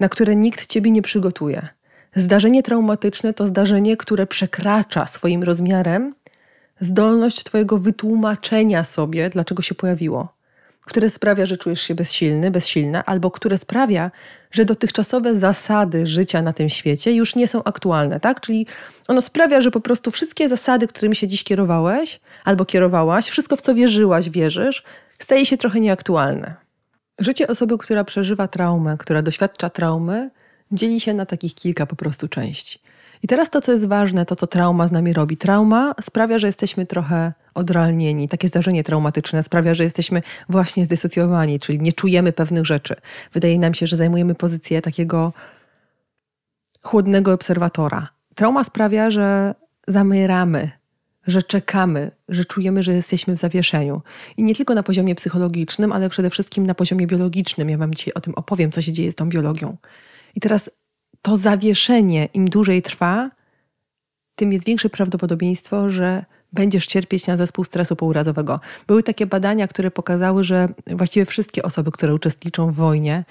na 0.00 0.08
które 0.08 0.36
nikt 0.36 0.66
ciebie 0.66 0.90
nie 0.90 1.02
przygotuje. 1.02 1.68
Zdarzenie 2.16 2.62
traumatyczne 2.62 3.34
to 3.34 3.46
zdarzenie, 3.46 3.96
które 3.96 4.26
przekracza 4.26 5.06
swoim 5.06 5.42
rozmiarem 5.42 6.14
zdolność 6.80 7.44
Twojego 7.44 7.78
wytłumaczenia 7.78 8.84
sobie, 8.84 9.30
dlaczego 9.30 9.62
się 9.62 9.74
pojawiło, 9.74 10.34
które 10.80 11.10
sprawia, 11.10 11.46
że 11.46 11.56
czujesz 11.56 11.80
się 11.80 11.94
bezsilny, 11.94 12.50
bezsilna, 12.50 13.04
albo 13.04 13.30
które 13.30 13.58
sprawia, 13.58 14.10
że 14.50 14.64
dotychczasowe 14.64 15.34
zasady 15.34 16.06
życia 16.06 16.42
na 16.42 16.52
tym 16.52 16.68
świecie 16.68 17.12
już 17.12 17.36
nie 17.36 17.48
są 17.48 17.64
aktualne, 17.64 18.20
tak? 18.20 18.40
Czyli 18.40 18.66
ono 19.08 19.20
sprawia, 19.20 19.60
że 19.60 19.70
po 19.70 19.80
prostu 19.80 20.10
wszystkie 20.10 20.48
zasady, 20.48 20.86
którymi 20.86 21.16
się 21.16 21.28
dziś 21.28 21.44
kierowałeś 21.44 22.20
albo 22.44 22.64
kierowałaś, 22.64 23.28
wszystko 23.28 23.56
w 23.56 23.60
co 23.60 23.74
wierzyłaś, 23.74 24.30
wierzysz, 24.30 24.82
staje 25.18 25.46
się 25.46 25.56
trochę 25.56 25.80
nieaktualne. 25.80 26.54
Życie 27.18 27.48
osoby, 27.48 27.78
która 27.78 28.04
przeżywa 28.04 28.48
traumę, 28.48 28.96
która 28.98 29.22
doświadcza 29.22 29.70
traumy, 29.70 30.30
dzieli 30.72 31.00
się 31.00 31.14
na 31.14 31.26
takich 31.26 31.54
kilka 31.54 31.86
po 31.86 31.96
prostu 31.96 32.28
części. 32.28 32.78
I 33.22 33.26
teraz 33.26 33.50
to, 33.50 33.60
co 33.60 33.72
jest 33.72 33.86
ważne, 33.86 34.26
to 34.26 34.36
co 34.36 34.46
trauma 34.46 34.88
z 34.88 34.92
nami 34.92 35.12
robi. 35.12 35.36
Trauma 35.36 35.94
sprawia, 36.02 36.38
że 36.38 36.46
jesteśmy 36.46 36.86
trochę 36.86 37.32
odrealnieni. 37.54 38.28
Takie 38.28 38.48
zdarzenie 38.48 38.84
traumatyczne 38.84 39.42
sprawia, 39.42 39.74
że 39.74 39.84
jesteśmy 39.84 40.22
właśnie 40.48 40.84
zdysocjowani, 40.84 41.60
czyli 41.60 41.80
nie 41.80 41.92
czujemy 41.92 42.32
pewnych 42.32 42.66
rzeczy. 42.66 42.96
Wydaje 43.32 43.58
nam 43.58 43.74
się, 43.74 43.86
że 43.86 43.96
zajmujemy 43.96 44.34
pozycję 44.34 44.82
takiego 44.82 45.32
chłodnego 46.82 47.32
obserwatora. 47.32 48.08
Trauma 48.34 48.64
sprawia, 48.64 49.10
że 49.10 49.54
zamieramy, 49.88 50.70
że 51.26 51.42
czekamy, 51.42 52.10
że 52.28 52.44
czujemy, 52.44 52.82
że 52.82 52.92
jesteśmy 52.92 53.36
w 53.36 53.38
zawieszeniu. 53.38 54.02
I 54.36 54.42
nie 54.42 54.54
tylko 54.54 54.74
na 54.74 54.82
poziomie 54.82 55.14
psychologicznym, 55.14 55.92
ale 55.92 56.08
przede 56.08 56.30
wszystkim 56.30 56.66
na 56.66 56.74
poziomie 56.74 57.06
biologicznym. 57.06 57.70
Ja 57.70 57.78
Wam 57.78 57.94
dzisiaj 57.94 58.14
o 58.14 58.20
tym 58.20 58.34
opowiem, 58.34 58.70
co 58.70 58.82
się 58.82 58.92
dzieje 58.92 59.12
z 59.12 59.14
tą 59.14 59.28
biologią. 59.28 59.76
I 60.38 60.40
teraz 60.40 60.70
to 61.22 61.36
zawieszenie, 61.36 62.28
im 62.34 62.48
dłużej 62.48 62.82
trwa, 62.82 63.30
tym 64.34 64.52
jest 64.52 64.64
większe 64.64 64.90
prawdopodobieństwo, 64.90 65.90
że 65.90 66.24
będziesz 66.52 66.86
cierpieć 66.86 67.26
na 67.26 67.36
zespół 67.36 67.64
stresu 67.64 67.96
pourazowego. 67.96 68.60
Były 68.86 69.02
takie 69.02 69.26
badania, 69.26 69.68
które 69.68 69.90
pokazały, 69.90 70.44
że 70.44 70.68
właściwie 70.86 71.26
wszystkie 71.26 71.62
osoby, 71.62 71.92
które 71.92 72.14
uczestniczą 72.14 72.70
w 72.70 72.74
wojnie, 72.74 73.24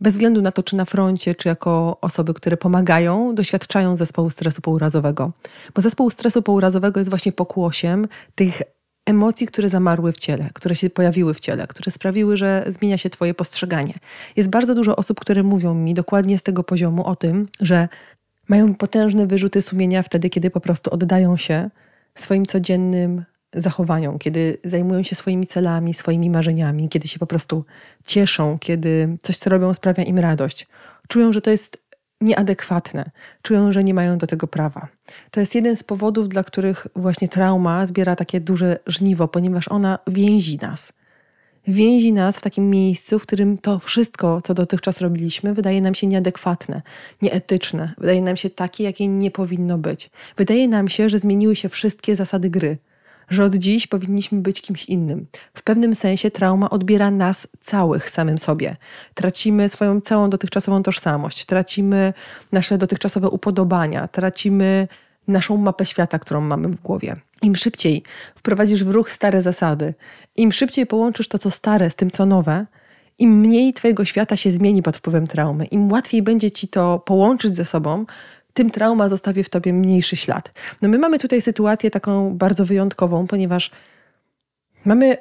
bez 0.00 0.12
względu 0.12 0.42
na 0.42 0.52
to, 0.52 0.62
czy 0.62 0.76
na 0.76 0.84
froncie, 0.84 1.34
czy 1.34 1.48
jako 1.48 1.98
osoby, 2.00 2.34
które 2.34 2.56
pomagają, 2.56 3.34
doświadczają 3.34 3.96
zespołu 3.96 4.30
stresu 4.30 4.62
pourazowego. 4.62 5.32
Bo 5.74 5.82
zespół 5.82 6.10
stresu 6.10 6.42
pourazowego 6.42 7.00
jest 7.00 7.10
właśnie 7.10 7.32
pokłosiem 7.32 8.08
tych 8.34 8.62
emocji, 9.06 9.46
które 9.46 9.68
zamarły 9.68 10.12
w 10.12 10.18
ciele, 10.18 10.50
które 10.54 10.74
się 10.74 10.90
pojawiły 10.90 11.34
w 11.34 11.40
ciele, 11.40 11.66
które 11.66 11.92
sprawiły, 11.92 12.36
że 12.36 12.64
zmienia 12.68 12.98
się 12.98 13.10
Twoje 13.10 13.34
postrzeganie. 13.34 13.94
Jest 14.36 14.48
bardzo 14.48 14.74
dużo 14.74 14.96
osób, 14.96 15.20
które 15.20 15.42
mówią 15.42 15.74
mi 15.74 15.94
dokładnie 15.94 16.38
z 16.38 16.42
tego 16.42 16.64
poziomu 16.64 17.06
o 17.06 17.16
tym, 17.16 17.48
że 17.60 17.88
mają 18.48 18.74
potężne 18.74 19.26
wyrzuty 19.26 19.62
sumienia 19.62 20.02
wtedy, 20.02 20.30
kiedy 20.30 20.50
po 20.50 20.60
prostu 20.60 20.90
oddają 20.90 21.36
się 21.36 21.70
swoim 22.14 22.46
codziennym 22.46 23.24
zachowaniom, 23.54 24.18
kiedy 24.18 24.58
zajmują 24.64 25.02
się 25.02 25.14
swoimi 25.14 25.46
celami, 25.46 25.94
swoimi 25.94 26.30
marzeniami, 26.30 26.88
kiedy 26.88 27.08
się 27.08 27.18
po 27.18 27.26
prostu 27.26 27.64
cieszą, 28.04 28.58
kiedy 28.58 29.18
coś, 29.22 29.36
co 29.36 29.50
robią, 29.50 29.74
sprawia 29.74 30.04
im 30.04 30.18
radość. 30.18 30.66
Czują, 31.08 31.32
że 31.32 31.40
to 31.40 31.50
jest 31.50 31.83
nieadekwatne, 32.20 33.10
czują, 33.42 33.72
że 33.72 33.84
nie 33.84 33.94
mają 33.94 34.18
do 34.18 34.26
tego 34.26 34.46
prawa. 34.46 34.88
To 35.30 35.40
jest 35.40 35.54
jeden 35.54 35.76
z 35.76 35.84
powodów, 35.84 36.28
dla 36.28 36.44
których 36.44 36.86
właśnie 36.96 37.28
trauma 37.28 37.86
zbiera 37.86 38.16
takie 38.16 38.40
duże 38.40 38.78
żniwo, 38.86 39.28
ponieważ 39.28 39.68
ona 39.68 39.98
więzi 40.06 40.58
nas. 40.62 40.92
Więzi 41.68 42.12
nas 42.12 42.38
w 42.38 42.42
takim 42.42 42.70
miejscu, 42.70 43.18
w 43.18 43.22
którym 43.22 43.58
to 43.58 43.78
wszystko, 43.78 44.40
co 44.42 44.54
dotychczas 44.54 45.00
robiliśmy, 45.00 45.54
wydaje 45.54 45.80
nam 45.80 45.94
się 45.94 46.06
nieadekwatne, 46.06 46.82
nieetyczne, 47.22 47.92
wydaje 47.98 48.22
nam 48.22 48.36
się 48.36 48.50
takie, 48.50 48.84
jakie 48.84 49.08
nie 49.08 49.30
powinno 49.30 49.78
być. 49.78 50.10
Wydaje 50.36 50.68
nam 50.68 50.88
się, 50.88 51.08
że 51.08 51.18
zmieniły 51.18 51.56
się 51.56 51.68
wszystkie 51.68 52.16
zasady 52.16 52.50
gry 52.50 52.78
że 53.28 53.44
od 53.44 53.54
dziś 53.54 53.86
powinniśmy 53.86 54.40
być 54.40 54.62
kimś 54.62 54.84
innym. 54.84 55.26
W 55.54 55.62
pewnym 55.62 55.94
sensie 55.94 56.30
trauma 56.30 56.70
odbiera 56.70 57.10
nas 57.10 57.46
całych 57.60 58.10
samym 58.10 58.38
sobie. 58.38 58.76
Tracimy 59.14 59.68
swoją 59.68 60.00
całą 60.00 60.30
dotychczasową 60.30 60.82
tożsamość, 60.82 61.44
tracimy 61.44 62.12
nasze 62.52 62.78
dotychczasowe 62.78 63.28
upodobania, 63.28 64.08
tracimy 64.08 64.88
naszą 65.28 65.56
mapę 65.56 65.86
świata, 65.86 66.18
którą 66.18 66.40
mamy 66.40 66.68
w 66.68 66.74
głowie. 66.74 67.16
Im 67.42 67.56
szybciej 67.56 68.02
wprowadzisz 68.34 68.84
w 68.84 68.90
ruch 68.90 69.10
stare 69.10 69.42
zasady, 69.42 69.94
im 70.36 70.52
szybciej 70.52 70.86
połączysz 70.86 71.28
to, 71.28 71.38
co 71.38 71.50
stare, 71.50 71.90
z 71.90 71.94
tym, 71.94 72.10
co 72.10 72.26
nowe, 72.26 72.66
im 73.18 73.40
mniej 73.40 73.72
Twojego 73.72 74.04
świata 74.04 74.36
się 74.36 74.50
zmieni 74.50 74.82
pod 74.82 74.96
wpływem 74.96 75.26
traumy, 75.26 75.64
im 75.64 75.92
łatwiej 75.92 76.22
będzie 76.22 76.50
Ci 76.50 76.68
to 76.68 76.98
połączyć 76.98 77.56
ze 77.56 77.64
sobą, 77.64 78.06
tym 78.54 78.70
trauma 78.70 79.08
zostawi 79.08 79.44
w 79.44 79.48
tobie 79.48 79.72
mniejszy 79.72 80.16
ślad. 80.16 80.52
No 80.82 80.88
my 80.88 80.98
mamy 80.98 81.18
tutaj 81.18 81.42
sytuację 81.42 81.90
taką 81.90 82.36
bardzo 82.36 82.64
wyjątkową, 82.64 83.26
ponieważ 83.26 83.70
mamy 84.84 85.16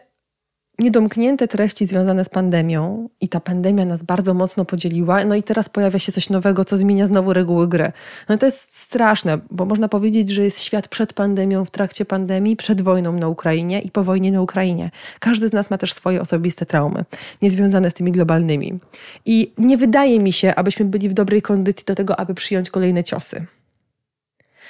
niedomknięte 0.79 1.47
treści 1.47 1.85
związane 1.87 2.25
z 2.25 2.29
pandemią 2.29 3.09
i 3.21 3.29
ta 3.29 3.39
pandemia 3.39 3.85
nas 3.85 4.03
bardzo 4.03 4.33
mocno 4.33 4.65
podzieliła, 4.65 5.25
no 5.25 5.35
i 5.35 5.43
teraz 5.43 5.69
pojawia 5.69 5.99
się 5.99 6.11
coś 6.11 6.29
nowego, 6.29 6.65
co 6.65 6.77
zmienia 6.77 7.07
znowu 7.07 7.33
reguły 7.33 7.67
gry. 7.67 7.91
No 8.29 8.37
to 8.37 8.45
jest 8.45 8.77
straszne, 8.77 9.37
bo 9.51 9.65
można 9.65 9.87
powiedzieć, 9.87 10.29
że 10.29 10.43
jest 10.43 10.63
świat 10.63 10.87
przed 10.87 11.13
pandemią, 11.13 11.65
w 11.65 11.71
trakcie 11.71 12.05
pandemii, 12.05 12.55
przed 12.55 12.81
wojną 12.81 13.13
na 13.13 13.27
Ukrainie 13.27 13.81
i 13.81 13.91
po 13.91 14.03
wojnie 14.03 14.31
na 14.31 14.41
Ukrainie. 14.41 14.91
Każdy 15.19 15.47
z 15.47 15.53
nas 15.53 15.69
ma 15.69 15.77
też 15.77 15.93
swoje 15.93 16.21
osobiste 16.21 16.65
traumy, 16.65 17.05
niezwiązane 17.41 17.91
z 17.91 17.93
tymi 17.93 18.11
globalnymi. 18.11 18.79
I 19.25 19.53
nie 19.57 19.77
wydaje 19.77 20.19
mi 20.19 20.33
się, 20.33 20.55
abyśmy 20.55 20.85
byli 20.85 21.09
w 21.09 21.13
dobrej 21.13 21.41
kondycji 21.41 21.85
do 21.85 21.95
tego, 21.95 22.19
aby 22.19 22.33
przyjąć 22.33 22.69
kolejne 22.69 23.03
ciosy. 23.03 23.45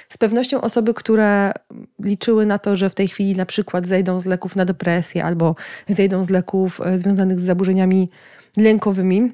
Z 0.08 0.18
pewnością 0.18 0.60
osoby, 0.60 0.94
które 0.94 1.52
liczyły 2.02 2.46
na 2.46 2.58
to, 2.58 2.76
że 2.76 2.90
w 2.90 2.94
tej 2.94 3.08
chwili 3.08 3.36
na 3.36 3.46
przykład 3.46 3.86
zejdą 3.86 4.20
z 4.20 4.26
leków 4.26 4.56
na 4.56 4.64
depresję 4.64 5.24
albo 5.24 5.54
zejdą 5.88 6.24
z 6.24 6.30
leków 6.30 6.80
e, 6.80 6.98
związanych 6.98 7.40
z 7.40 7.44
zaburzeniami 7.44 8.10
lękowymi, 8.56 9.32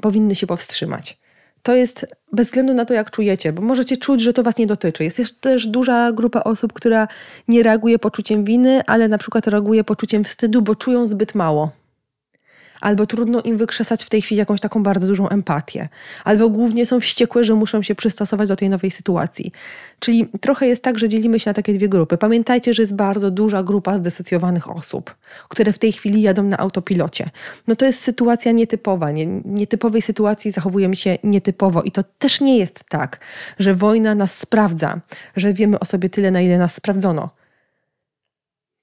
powinny 0.00 0.34
się 0.34 0.46
powstrzymać. 0.46 1.18
To 1.62 1.74
jest 1.74 2.06
bez 2.32 2.46
względu 2.46 2.74
na 2.74 2.84
to, 2.84 2.94
jak 2.94 3.10
czujecie, 3.10 3.52
bo 3.52 3.62
możecie 3.62 3.96
czuć, 3.96 4.20
że 4.20 4.32
to 4.32 4.42
was 4.42 4.58
nie 4.58 4.66
dotyczy. 4.66 5.04
Jest 5.04 5.40
też 5.40 5.66
duża 5.66 6.12
grupa 6.12 6.40
osób, 6.40 6.72
która 6.72 7.08
nie 7.48 7.62
reaguje 7.62 7.98
poczuciem 7.98 8.44
winy, 8.44 8.82
ale 8.86 9.08
na 9.08 9.18
przykład 9.18 9.46
reaguje 9.46 9.84
poczuciem 9.84 10.24
wstydu, 10.24 10.62
bo 10.62 10.74
czują 10.74 11.06
zbyt 11.06 11.34
mało 11.34 11.70
albo 12.80 13.06
trudno 13.06 13.40
im 13.40 13.56
wykrzesać 13.56 14.04
w 14.04 14.10
tej 14.10 14.22
chwili 14.22 14.38
jakąś 14.38 14.60
taką 14.60 14.82
bardzo 14.82 15.06
dużą 15.06 15.28
empatię, 15.28 15.88
albo 16.24 16.48
głównie 16.48 16.86
są 16.86 17.00
wściekłe, 17.00 17.44
że 17.44 17.54
muszą 17.54 17.82
się 17.82 17.94
przystosować 17.94 18.48
do 18.48 18.56
tej 18.56 18.68
nowej 18.68 18.90
sytuacji. 18.90 19.52
Czyli 19.98 20.28
trochę 20.40 20.66
jest 20.66 20.82
tak, 20.82 20.98
że 20.98 21.08
dzielimy 21.08 21.40
się 21.40 21.50
na 21.50 21.54
takie 21.54 21.74
dwie 21.74 21.88
grupy. 21.88 22.18
Pamiętajcie, 22.18 22.74
że 22.74 22.82
jest 22.82 22.94
bardzo 22.94 23.30
duża 23.30 23.62
grupa 23.62 23.98
zdysocjowanych 23.98 24.70
osób, 24.70 25.14
które 25.48 25.72
w 25.72 25.78
tej 25.78 25.92
chwili 25.92 26.22
jadą 26.22 26.42
na 26.42 26.58
autopilocie. 26.58 27.30
No 27.66 27.76
to 27.76 27.84
jest 27.84 28.00
sytuacja 28.00 28.52
nietypowa. 28.52 29.10
Nie, 29.10 29.26
nietypowej 29.26 30.02
sytuacji 30.02 30.52
zachowujemy 30.52 30.96
się 30.96 31.18
nietypowo 31.24 31.82
i 31.82 31.92
to 31.92 32.02
też 32.18 32.40
nie 32.40 32.58
jest 32.58 32.84
tak, 32.88 33.20
że 33.58 33.74
wojna 33.74 34.14
nas 34.14 34.38
sprawdza, 34.38 35.00
że 35.36 35.52
wiemy 35.52 35.78
o 35.78 35.84
sobie 35.84 36.08
tyle, 36.08 36.30
na 36.30 36.40
ile 36.40 36.58
nas 36.58 36.74
sprawdzono. 36.74 37.30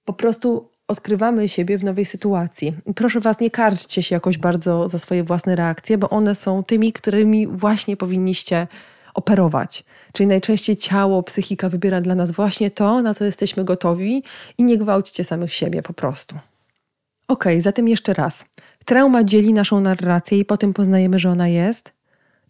Po 0.06 0.14
prostu 0.14 0.73
odkrywamy 0.94 1.50
siebie 1.50 1.78
w 1.78 1.84
nowej 1.84 2.06
sytuacji. 2.06 2.74
Proszę 2.96 3.20
Was, 3.20 3.40
nie 3.40 3.52
karczcie 3.52 4.04
się 4.04 4.16
jakoś 4.16 4.38
bardzo 4.38 4.90
za 4.90 5.00
swoje 5.00 5.24
własne 5.24 5.56
reakcje, 5.56 5.98
bo 5.98 6.10
one 6.10 6.36
są 6.36 6.64
tymi, 6.64 6.94
którymi 6.94 7.48
właśnie 7.48 7.98
powinniście 7.98 8.68
operować. 9.14 9.84
Czyli 10.14 10.28
najczęściej 10.28 10.78
ciało, 10.78 11.24
psychika 11.24 11.70
wybiera 11.70 12.02
dla 12.02 12.16
nas 12.16 12.32
właśnie 12.32 12.72
to, 12.72 13.02
na 13.02 13.14
co 13.14 13.26
jesteśmy 13.26 13.64
gotowi 13.64 14.24
i 14.58 14.64
nie 14.64 14.78
gwałćcie 14.78 15.24
samych 15.24 15.54
siebie 15.54 15.82
po 15.82 15.94
prostu. 15.94 16.36
Ok, 17.28 17.46
zatem 17.60 17.88
jeszcze 17.88 18.14
raz. 18.14 18.46
Trauma 18.86 19.24
dzieli 19.24 19.54
naszą 19.54 19.82
narrację 19.82 20.38
i 20.38 20.46
potem 20.46 20.74
poznajemy, 20.74 21.20
że 21.20 21.30
ona 21.32 21.48
jest. 21.48 21.92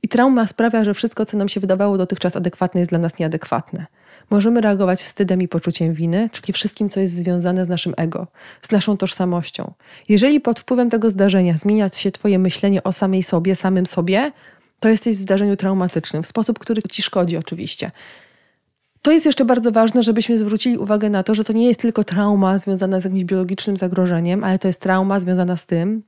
I 0.01 0.07
trauma 0.07 0.47
sprawia, 0.47 0.83
że 0.83 0.93
wszystko, 0.93 1.25
co 1.25 1.37
nam 1.37 1.49
się 1.49 1.59
wydawało 1.59 1.97
dotychczas 1.97 2.35
adekwatne, 2.35 2.79
jest 2.79 2.91
dla 2.91 2.99
nas 2.99 3.19
nieadekwatne. 3.19 3.85
Możemy 4.29 4.61
reagować 4.61 4.99
wstydem 4.99 5.41
i 5.41 5.47
poczuciem 5.47 5.93
winy, 5.93 6.29
czyli 6.31 6.53
wszystkim, 6.53 6.89
co 6.89 6.99
jest 6.99 7.15
związane 7.15 7.65
z 7.65 7.69
naszym 7.69 7.93
ego, 7.97 8.27
z 8.61 8.71
naszą 8.71 8.97
tożsamością. 8.97 9.73
Jeżeli 10.09 10.39
pod 10.41 10.59
wpływem 10.59 10.89
tego 10.89 11.09
zdarzenia 11.09 11.57
zmienia 11.57 11.89
się 11.89 12.11
Twoje 12.11 12.39
myślenie 12.39 12.83
o 12.83 12.91
samej 12.91 13.23
sobie, 13.23 13.55
samym 13.55 13.85
sobie, 13.85 14.31
to 14.79 14.89
jesteś 14.89 15.15
w 15.15 15.19
zdarzeniu 15.19 15.57
traumatycznym, 15.57 16.23
w 16.23 16.27
sposób, 16.27 16.59
który 16.59 16.81
Ci 16.81 17.01
szkodzi, 17.01 17.37
oczywiście. 17.37 17.91
To 19.01 19.11
jest 19.11 19.25
jeszcze 19.25 19.45
bardzo 19.45 19.71
ważne, 19.71 20.03
żebyśmy 20.03 20.37
zwrócili 20.37 20.77
uwagę 20.77 21.09
na 21.09 21.23
to, 21.23 21.35
że 21.35 21.43
to 21.43 21.53
nie 21.53 21.67
jest 21.67 21.79
tylko 21.79 22.03
trauma 22.03 22.57
związana 22.57 22.99
z 22.99 23.03
jakimś 23.03 23.23
biologicznym 23.23 23.77
zagrożeniem, 23.77 24.43
ale 24.43 24.59
to 24.59 24.67
jest 24.67 24.81
trauma 24.81 25.19
związana 25.19 25.57
z 25.57 25.65
tym, 25.65 26.03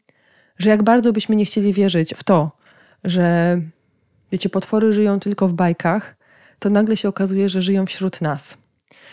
że 0.58 0.70
jak 0.70 0.84
bardzo 0.84 1.14
byśmy 1.14 1.36
nie 1.36 1.46
chcieli 1.46 1.74
wierzyć 1.74 2.14
w 2.14 2.24
to, 2.24 2.52
że 3.04 3.62
wiecie, 4.32 4.50
potwory 4.50 4.94
żyją 4.94 5.20
tylko 5.20 5.48
w 5.48 5.54
bajkach, 5.54 6.15
to 6.60 6.70
nagle 6.70 6.98
się 6.98 7.10
okazuje, 7.10 7.50
że 7.50 7.62
żyją 7.62 7.86
wśród 7.86 8.22
nas. 8.22 8.58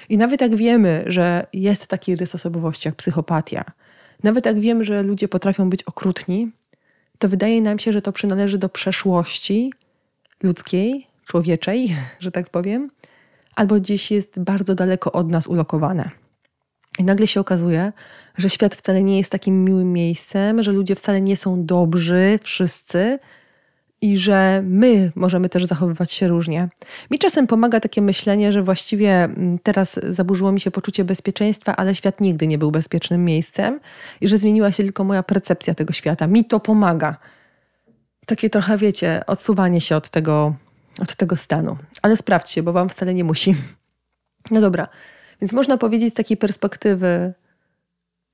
I 0.09 0.19
nawet 0.19 0.41
jak 0.41 0.57
wiemy, 0.57 1.05
że 1.07 1.47
jest 1.53 1.87
taki 1.87 2.17
rys 2.17 2.35
osobowości 2.35 2.89
jak 2.89 2.95
psychopatia, 2.95 3.65
nawet 4.23 4.47
jak 4.47 4.61
wiemy, 4.61 4.85
że 4.85 5.03
ludzie 5.03 5.29
potrafią 5.29 5.71
być 5.71 5.83
okrutni, 5.83 6.51
to 7.19 7.29
wydaje 7.29 7.63
nam 7.63 7.79
się, 7.79 7.93
że 7.93 8.03
to 8.03 8.13
przynależy 8.13 8.59
do 8.59 8.69
przeszłości 8.69 9.73
ludzkiej, 10.43 11.07
człowieczej, 11.27 11.97
że 12.21 12.31
tak 12.31 12.51
powiem, 12.51 12.91
albo 13.57 13.75
gdzieś 13.75 14.11
jest 14.11 14.41
bardzo 14.41 14.75
daleko 14.75 15.13
od 15.13 15.31
nas 15.31 15.47
ulokowane. 15.47 16.11
I 16.99 17.05
nagle 17.05 17.27
się 17.27 17.41
okazuje, 17.41 17.93
że 18.37 18.51
świat 18.51 18.75
wcale 18.75 19.03
nie 19.03 19.19
jest 19.19 19.33
takim 19.33 19.65
miłym 19.65 19.93
miejscem, 19.93 20.63
że 20.63 20.73
ludzie 20.73 20.95
wcale 20.95 21.21
nie 21.21 21.37
są 21.37 21.65
dobrzy, 21.67 22.39
wszyscy, 22.43 23.19
i 24.03 24.19
że 24.19 24.63
my 24.65 25.13
możemy 25.15 25.49
też 25.49 25.65
zachowywać 25.65 26.13
się 26.13 26.29
różnie. 26.29 26.69
Mi 27.11 27.19
czasem 27.19 27.47
pomaga 27.47 27.81
takie 27.81 28.03
myślenie, 28.03 28.53
że 28.53 28.63
właściwie 28.63 29.25
mm, 29.25 29.59
teraz 29.59 30.01
zaburzyło 30.11 30.53
mi 30.53 30.61
się 30.61 30.71
poczucie 30.71 31.05
bezpieczeństwa, 31.05 31.77
ale 31.77 31.95
świat 31.95 32.21
nigdy 32.21 32.47
nie 32.47 32.59
był 32.59 32.71
bezpiecznym 32.71 33.25
miejscem 33.25 33.81
i 34.21 34.29
że 34.29 34.39
zmieniła 34.39 34.73
się 34.73 34.83
tylko 34.83 35.05
moja 35.05 35.23
percepcja 35.23 35.75
tego 35.75 35.93
świata. 35.93 36.27
Mi 36.27 36.45
to 36.45 36.61
pomaga. 36.61 37.17
Takie 38.27 38.51
trochę, 38.51 38.79
wiecie, 38.79 39.23
odsuwanie 39.27 39.81
się 39.81 39.97
od 39.97 40.11
tego, 40.11 40.55
od 41.01 41.17
tego 41.17 41.37
stanu. 41.37 41.77
Ale 42.03 42.17
sprawdźcie, 42.17 42.63
bo 42.63 42.73
wam 42.73 42.89
wcale 42.89 43.15
nie 43.15 43.25
musi. 43.25 43.55
No 44.51 44.61
dobra, 44.61 44.89
więc 45.41 45.53
można 45.53 45.79
powiedzieć 45.79 46.13
z 46.13 46.17
takiej 46.17 46.37
perspektywy 46.37 47.33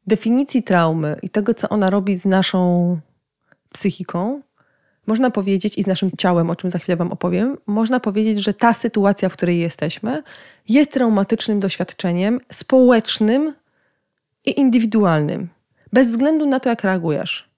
definicji 0.07 0.63
traumy 0.63 1.17
i 1.23 1.31
tego, 1.31 1.55
co 1.55 1.69
ona 1.69 1.91
robi 1.91 2.19
z 2.19 2.25
naszą 2.25 3.01
psychiką, 3.73 4.43
można 5.09 5.31
powiedzieć, 5.31 5.79
i 5.79 5.83
z 5.83 5.87
naszym 5.87 6.11
ciałem, 6.19 6.51
o 6.51 6.57
czym 6.57 6.71
za 6.71 6.79
chwilę 6.79 6.97
Wam 6.97 7.13
opowiem, 7.13 7.57
można 7.67 8.01
powiedzieć, 8.01 8.39
że 8.45 8.55
ta 8.55 8.75
sytuacja, 8.75 9.29
w 9.29 9.33
której 9.33 9.59
jesteśmy, 9.59 10.23
jest 10.69 10.93
traumatycznym 10.93 11.61
doświadczeniem 11.61 12.41
społecznym 12.53 13.55
i 14.47 14.61
indywidualnym, 14.61 15.49
bez 15.93 16.09
względu 16.09 16.47
na 16.47 16.61
to, 16.61 16.69
jak 16.69 16.85
reagujesz. 16.85 17.49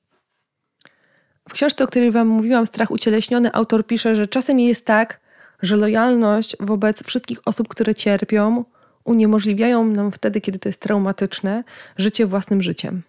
W 1.49 1.53
książce, 1.53 1.85
o 1.85 1.87
której 1.87 2.11
Wam 2.11 2.29
mówiłam, 2.29 2.67
Strach 2.67 2.91
ucieleśniony, 2.91 3.53
autor 3.53 3.87
pisze, 3.87 4.17
że 4.17 4.29
czasem 4.29 4.61
jest 4.61 4.85
tak, 4.85 5.21
że 5.63 5.77
lojalność 5.77 6.57
wobec 6.61 7.03
wszystkich 7.03 7.39
osób, 7.45 7.69
które 7.69 7.95
cierpią, 7.95 8.65
uniemożliwiają 9.05 9.85
nam 9.85 10.13
wtedy, 10.13 10.41
kiedy 10.41 10.59
to 10.59 10.69
jest 10.69 10.81
traumatyczne, 10.81 11.65
życie 11.97 12.27
własnym 12.27 12.63
życiem. 12.63 13.03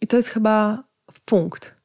I 0.00 0.06
to 0.06 0.16
jest 0.16 0.28
chyba 0.28 0.84
w 1.12 1.20
punkt. 1.20 1.79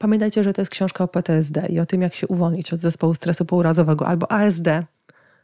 Pamiętajcie, 0.00 0.44
że 0.44 0.52
to 0.52 0.60
jest 0.60 0.70
książka 0.70 1.04
o 1.04 1.08
PTSD 1.08 1.66
i 1.68 1.80
o 1.80 1.86
tym, 1.86 2.02
jak 2.02 2.14
się 2.14 2.26
uwolnić 2.26 2.72
od 2.72 2.80
zespołu 2.80 3.14
stresu 3.14 3.44
pourazowego 3.44 4.06
albo 4.06 4.32
ASD, 4.32 4.66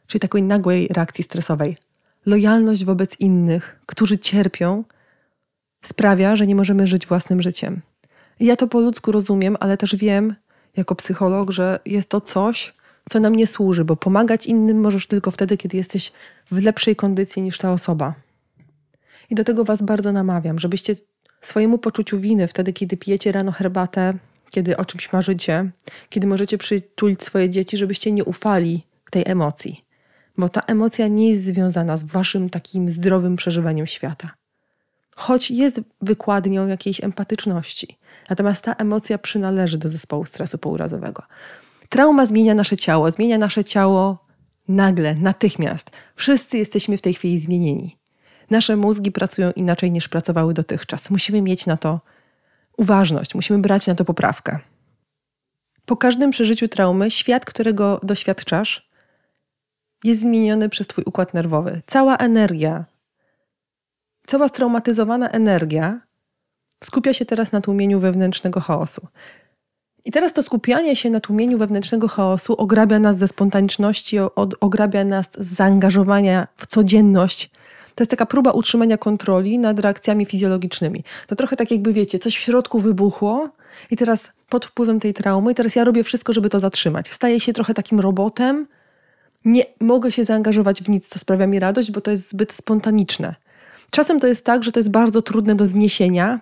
czyli 0.07 0.19
takiej 0.19 0.43
nagłej 0.43 0.87
reakcji 0.87 1.23
stresowej. 1.23 1.77
Lojalność 2.25 2.85
wobec 2.85 3.19
innych, 3.19 3.79
którzy 3.85 4.17
cierpią, 4.17 4.83
sprawia, 5.81 6.35
że 6.35 6.47
nie 6.47 6.55
możemy 6.55 6.87
żyć 6.87 7.07
własnym 7.07 7.41
życiem. 7.41 7.81
I 8.39 8.45
ja 8.45 8.55
to 8.55 8.67
po 8.67 8.79
ludzku 8.79 9.11
rozumiem, 9.11 9.57
ale 9.59 9.77
też 9.77 9.95
wiem, 9.95 10.35
jako 10.77 10.95
psycholog, 10.95 11.51
że 11.51 11.79
jest 11.85 12.09
to 12.09 12.21
coś, 12.21 12.73
co 13.09 13.19
nam 13.19 13.35
nie 13.35 13.47
służy, 13.47 13.85
bo 13.85 13.95
pomagać 13.95 14.45
innym 14.45 14.79
możesz 14.79 15.07
tylko 15.07 15.31
wtedy, 15.31 15.57
kiedy 15.57 15.77
jesteś 15.77 16.11
w 16.51 16.63
lepszej 16.63 16.95
kondycji 16.95 17.41
niż 17.41 17.57
ta 17.57 17.71
osoba. 17.71 18.13
I 19.29 19.35
do 19.35 19.43
tego 19.43 19.63
Was 19.63 19.81
bardzo 19.81 20.11
namawiam, 20.11 20.59
żebyście 20.59 20.95
swojemu 21.41 21.77
poczuciu 21.77 22.17
winy, 22.17 22.47
wtedy, 22.47 22.73
kiedy 22.73 22.97
pijecie 22.97 23.31
rano 23.31 23.51
herbatę, 23.51 24.13
kiedy 24.49 24.77
o 24.77 24.85
czymś 24.85 25.13
marzycie, 25.13 25.71
kiedy 26.09 26.27
możecie 26.27 26.57
przytulić 26.57 27.23
swoje 27.23 27.49
dzieci, 27.49 27.77
żebyście 27.77 28.11
nie 28.11 28.23
ufali 28.23 28.83
tej 29.11 29.23
emocji, 29.25 29.85
bo 30.37 30.49
ta 30.49 30.61
emocja 30.61 31.07
nie 31.07 31.29
jest 31.29 31.43
związana 31.43 31.97
z 31.97 32.03
waszym 32.03 32.49
takim 32.49 32.89
zdrowym 32.89 33.35
przeżywaniem 33.35 33.87
świata. 33.87 34.29
Choć 35.15 35.51
jest 35.51 35.81
wykładnią 36.01 36.67
jakiejś 36.67 37.03
empatyczności, 37.03 37.97
natomiast 38.29 38.63
ta 38.63 38.73
emocja 38.73 39.17
przynależy 39.17 39.77
do 39.77 39.89
zespołu 39.89 40.25
stresu 40.25 40.57
pourazowego. 40.57 41.23
Trauma 41.89 42.25
zmienia 42.25 42.53
nasze 42.53 42.77
ciało, 42.77 43.11
zmienia 43.11 43.37
nasze 43.37 43.63
ciało 43.63 44.27
nagle, 44.67 45.15
natychmiast. 45.15 45.91
Wszyscy 46.15 46.57
jesteśmy 46.57 46.97
w 46.97 47.01
tej 47.01 47.13
chwili 47.13 47.39
zmienieni. 47.39 47.97
Nasze 48.49 48.75
mózgi 48.75 49.11
pracują 49.11 49.51
inaczej 49.51 49.91
niż 49.91 50.07
pracowały 50.07 50.53
dotychczas. 50.53 51.09
Musimy 51.09 51.41
mieć 51.41 51.65
na 51.65 51.77
to 51.77 51.99
uważność, 52.77 53.35
musimy 53.35 53.59
brać 53.59 53.87
na 53.87 53.95
to 53.95 54.05
poprawkę. 54.05 54.59
Po 55.85 55.97
każdym 55.97 56.31
przeżyciu 56.31 56.67
traumy, 56.67 57.11
świat, 57.11 57.45
którego 57.45 57.99
doświadczasz, 58.03 58.89
jest 60.03 60.21
zmieniony 60.21 60.69
przez 60.69 60.87
Twój 60.87 61.03
układ 61.07 61.33
nerwowy. 61.33 61.81
Cała 61.87 62.17
energia, 62.17 62.85
cała 64.27 64.47
straumatyzowana 64.47 65.29
energia 65.29 66.01
skupia 66.83 67.13
się 67.13 67.25
teraz 67.25 67.51
na 67.51 67.61
tłumieniu 67.61 67.99
wewnętrznego 67.99 68.59
chaosu. 68.59 69.07
I 70.05 70.11
teraz 70.11 70.33
to 70.33 70.43
skupianie 70.43 70.95
się 70.95 71.09
na 71.09 71.19
tłumieniu 71.19 71.57
wewnętrznego 71.57 72.07
chaosu 72.07 72.55
ograbia 72.55 72.99
nas 72.99 73.17
ze 73.17 73.27
spontaniczności, 73.27 74.17
ograbia 74.59 75.03
nas 75.03 75.25
z 75.39 75.53
zaangażowania 75.53 76.47
w 76.57 76.67
codzienność, 76.67 77.51
to 77.97 78.03
jest 78.03 78.11
taka 78.11 78.25
próba 78.25 78.51
utrzymania 78.51 78.97
kontroli 78.97 79.59
nad 79.59 79.79
reakcjami 79.79 80.25
fizjologicznymi. 80.25 81.03
To 81.27 81.35
trochę 81.35 81.55
tak 81.55 81.71
jakby 81.71 81.93
wiecie, 81.93 82.19
coś 82.19 82.35
w 82.35 82.39
środku 82.39 82.79
wybuchło 82.79 83.49
i 83.91 83.95
teraz 83.95 84.31
pod 84.49 84.65
wpływem 84.65 84.99
tej 84.99 85.13
traumy, 85.13 85.51
i 85.51 85.55
teraz 85.55 85.75
ja 85.75 85.83
robię 85.83 86.03
wszystko, 86.03 86.33
żeby 86.33 86.49
to 86.49 86.59
zatrzymać. 86.59 87.11
Staję 87.11 87.39
się 87.39 87.53
trochę 87.53 87.73
takim 87.73 87.99
robotem, 87.99 88.67
nie 89.45 89.63
mogę 89.79 90.11
się 90.11 90.25
zaangażować 90.25 90.83
w 90.83 90.89
nic, 90.89 91.07
co 91.07 91.19
sprawia 91.19 91.47
mi 91.47 91.59
radość, 91.59 91.91
bo 91.91 92.01
to 92.01 92.11
jest 92.11 92.29
zbyt 92.29 92.51
spontaniczne. 92.51 93.35
Czasem 93.89 94.19
to 94.19 94.27
jest 94.27 94.45
tak, 94.45 94.63
że 94.63 94.71
to 94.71 94.79
jest 94.79 94.91
bardzo 94.91 95.21
trudne 95.21 95.55
do 95.55 95.67
zniesienia 95.67 96.39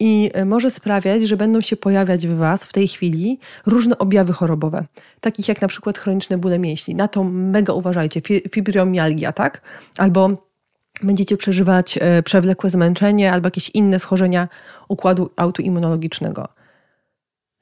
i 0.00 0.30
e, 0.34 0.44
może 0.44 0.70
sprawiać, 0.70 1.22
że 1.22 1.36
będą 1.36 1.60
się 1.60 1.76
pojawiać 1.76 2.26
w 2.26 2.36
Was 2.36 2.64
w 2.64 2.72
tej 2.72 2.88
chwili 2.88 3.38
różne 3.66 3.98
objawy 3.98 4.32
chorobowe, 4.32 4.84
takich 5.20 5.48
jak 5.48 5.62
na 5.62 5.68
przykład 5.68 5.98
chroniczne 5.98 6.38
bóle 6.38 6.58
mięśni. 6.58 6.94
Na 6.94 7.08
to 7.08 7.24
mega 7.24 7.72
uważajcie, 7.72 8.20
fibromialgia, 8.52 9.32
tak? 9.32 9.62
Albo 9.98 10.51
będziecie 11.02 11.36
przeżywać 11.36 11.98
e, 12.00 12.22
przewlekłe 12.22 12.70
zmęczenie 12.70 13.32
albo 13.32 13.46
jakieś 13.46 13.70
inne 13.70 13.98
schorzenia 13.98 14.48
układu 14.88 15.30
autoimmunologicznego. 15.36 16.48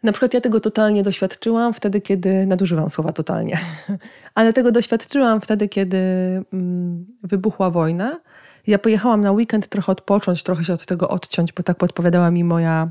Na 0.03 0.12
przykład 0.12 0.35
ja 0.35 0.40
tego 0.40 0.61
totalnie 0.61 1.03
doświadczyłam 1.03 1.74
wtedy, 1.74 2.00
kiedy 2.00 2.46
nadużywam 2.46 2.90
słowa 2.90 3.12
totalnie, 3.12 3.59
ale 4.35 4.53
tego 4.53 4.72
doświadczyłam 4.72 5.40
wtedy, 5.40 5.68
kiedy 5.68 5.96
mm, 6.53 7.07
wybuchła 7.22 7.70
wojna. 7.70 8.20
Ja 8.66 8.79
pojechałam 8.79 9.20
na 9.20 9.33
weekend 9.33 9.68
trochę 9.68 9.92
odpocząć, 9.92 10.42
trochę 10.42 10.64
się 10.64 10.72
od 10.72 10.87
tego 10.87 11.09
odciąć, 11.09 11.53
bo 11.53 11.62
tak 11.62 11.76
podpowiadała 11.76 12.31
mi 12.31 12.44
moja 12.44 12.90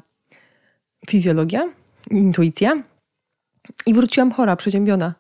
fizjologia, 1.10 1.70
intuicja. 2.12 2.84
I 3.86 3.94
wróciłam 3.94 4.32
chora, 4.32 4.56
przeziębiona. 4.56 5.14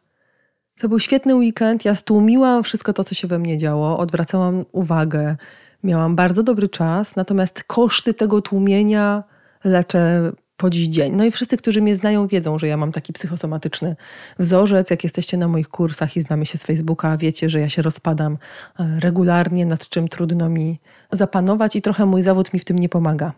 To 0.80 0.89
był 0.89 1.00
świetny 1.00 1.36
weekend. 1.36 1.86
Ja 1.86 1.96
stłumiłam 1.96 2.63
wszystko 2.63 2.94
to, 2.94 3.04
co 3.04 3.15
się 3.15 3.28
we 3.28 3.39
mnie 3.39 3.58
działo, 3.58 3.98
odwracałam 3.98 4.65
uwagę. 4.72 5.36
Miałam 5.84 6.15
bardzo 6.15 6.44
dobry 6.44 6.70
czas, 6.70 7.15
natomiast 7.15 7.63
koszty 7.63 8.13
tego 8.13 8.42
tłumienia 8.42 9.24
leczę 9.63 10.32
po 10.58 10.70
dziś 10.70 10.88
dzień. 10.88 11.15
No 11.15 11.26
i 11.26 11.32
wszyscy, 11.32 11.58
którzy 11.58 11.82
mnie 11.82 11.96
znają, 11.96 12.28
wiedzą, 12.28 12.60
że 12.60 12.68
ja 12.68 12.78
mam 12.78 12.92
taki 12.92 13.13
psychosomatyczny 13.13 13.96
wzorzec. 14.39 14.89
Jak 14.89 15.04
jesteście 15.04 15.38
na 15.38 15.48
moich 15.48 15.70
kursach 15.70 16.18
i 16.18 16.22
znamy 16.22 16.46
się 16.46 16.58
z 16.58 16.63
Facebooka, 16.63 17.18
wiecie, 17.18 17.50
że 17.50 17.60
ja 17.60 17.70
się 17.70 17.82
rozpadam 17.82 18.38
e, 18.80 19.00
regularnie, 19.00 19.65
nad 19.65 19.89
czym 19.89 20.08
trudno 20.08 20.50
mi 20.50 20.80
zapanować 21.12 21.76
i 21.76 21.82
trochę 21.82 22.06
mój 22.06 22.22
zawód 22.22 22.54
mi 22.54 22.60
w 22.60 22.65
tym 22.65 22.80
nie 22.80 22.89
pomaga, 22.89 23.32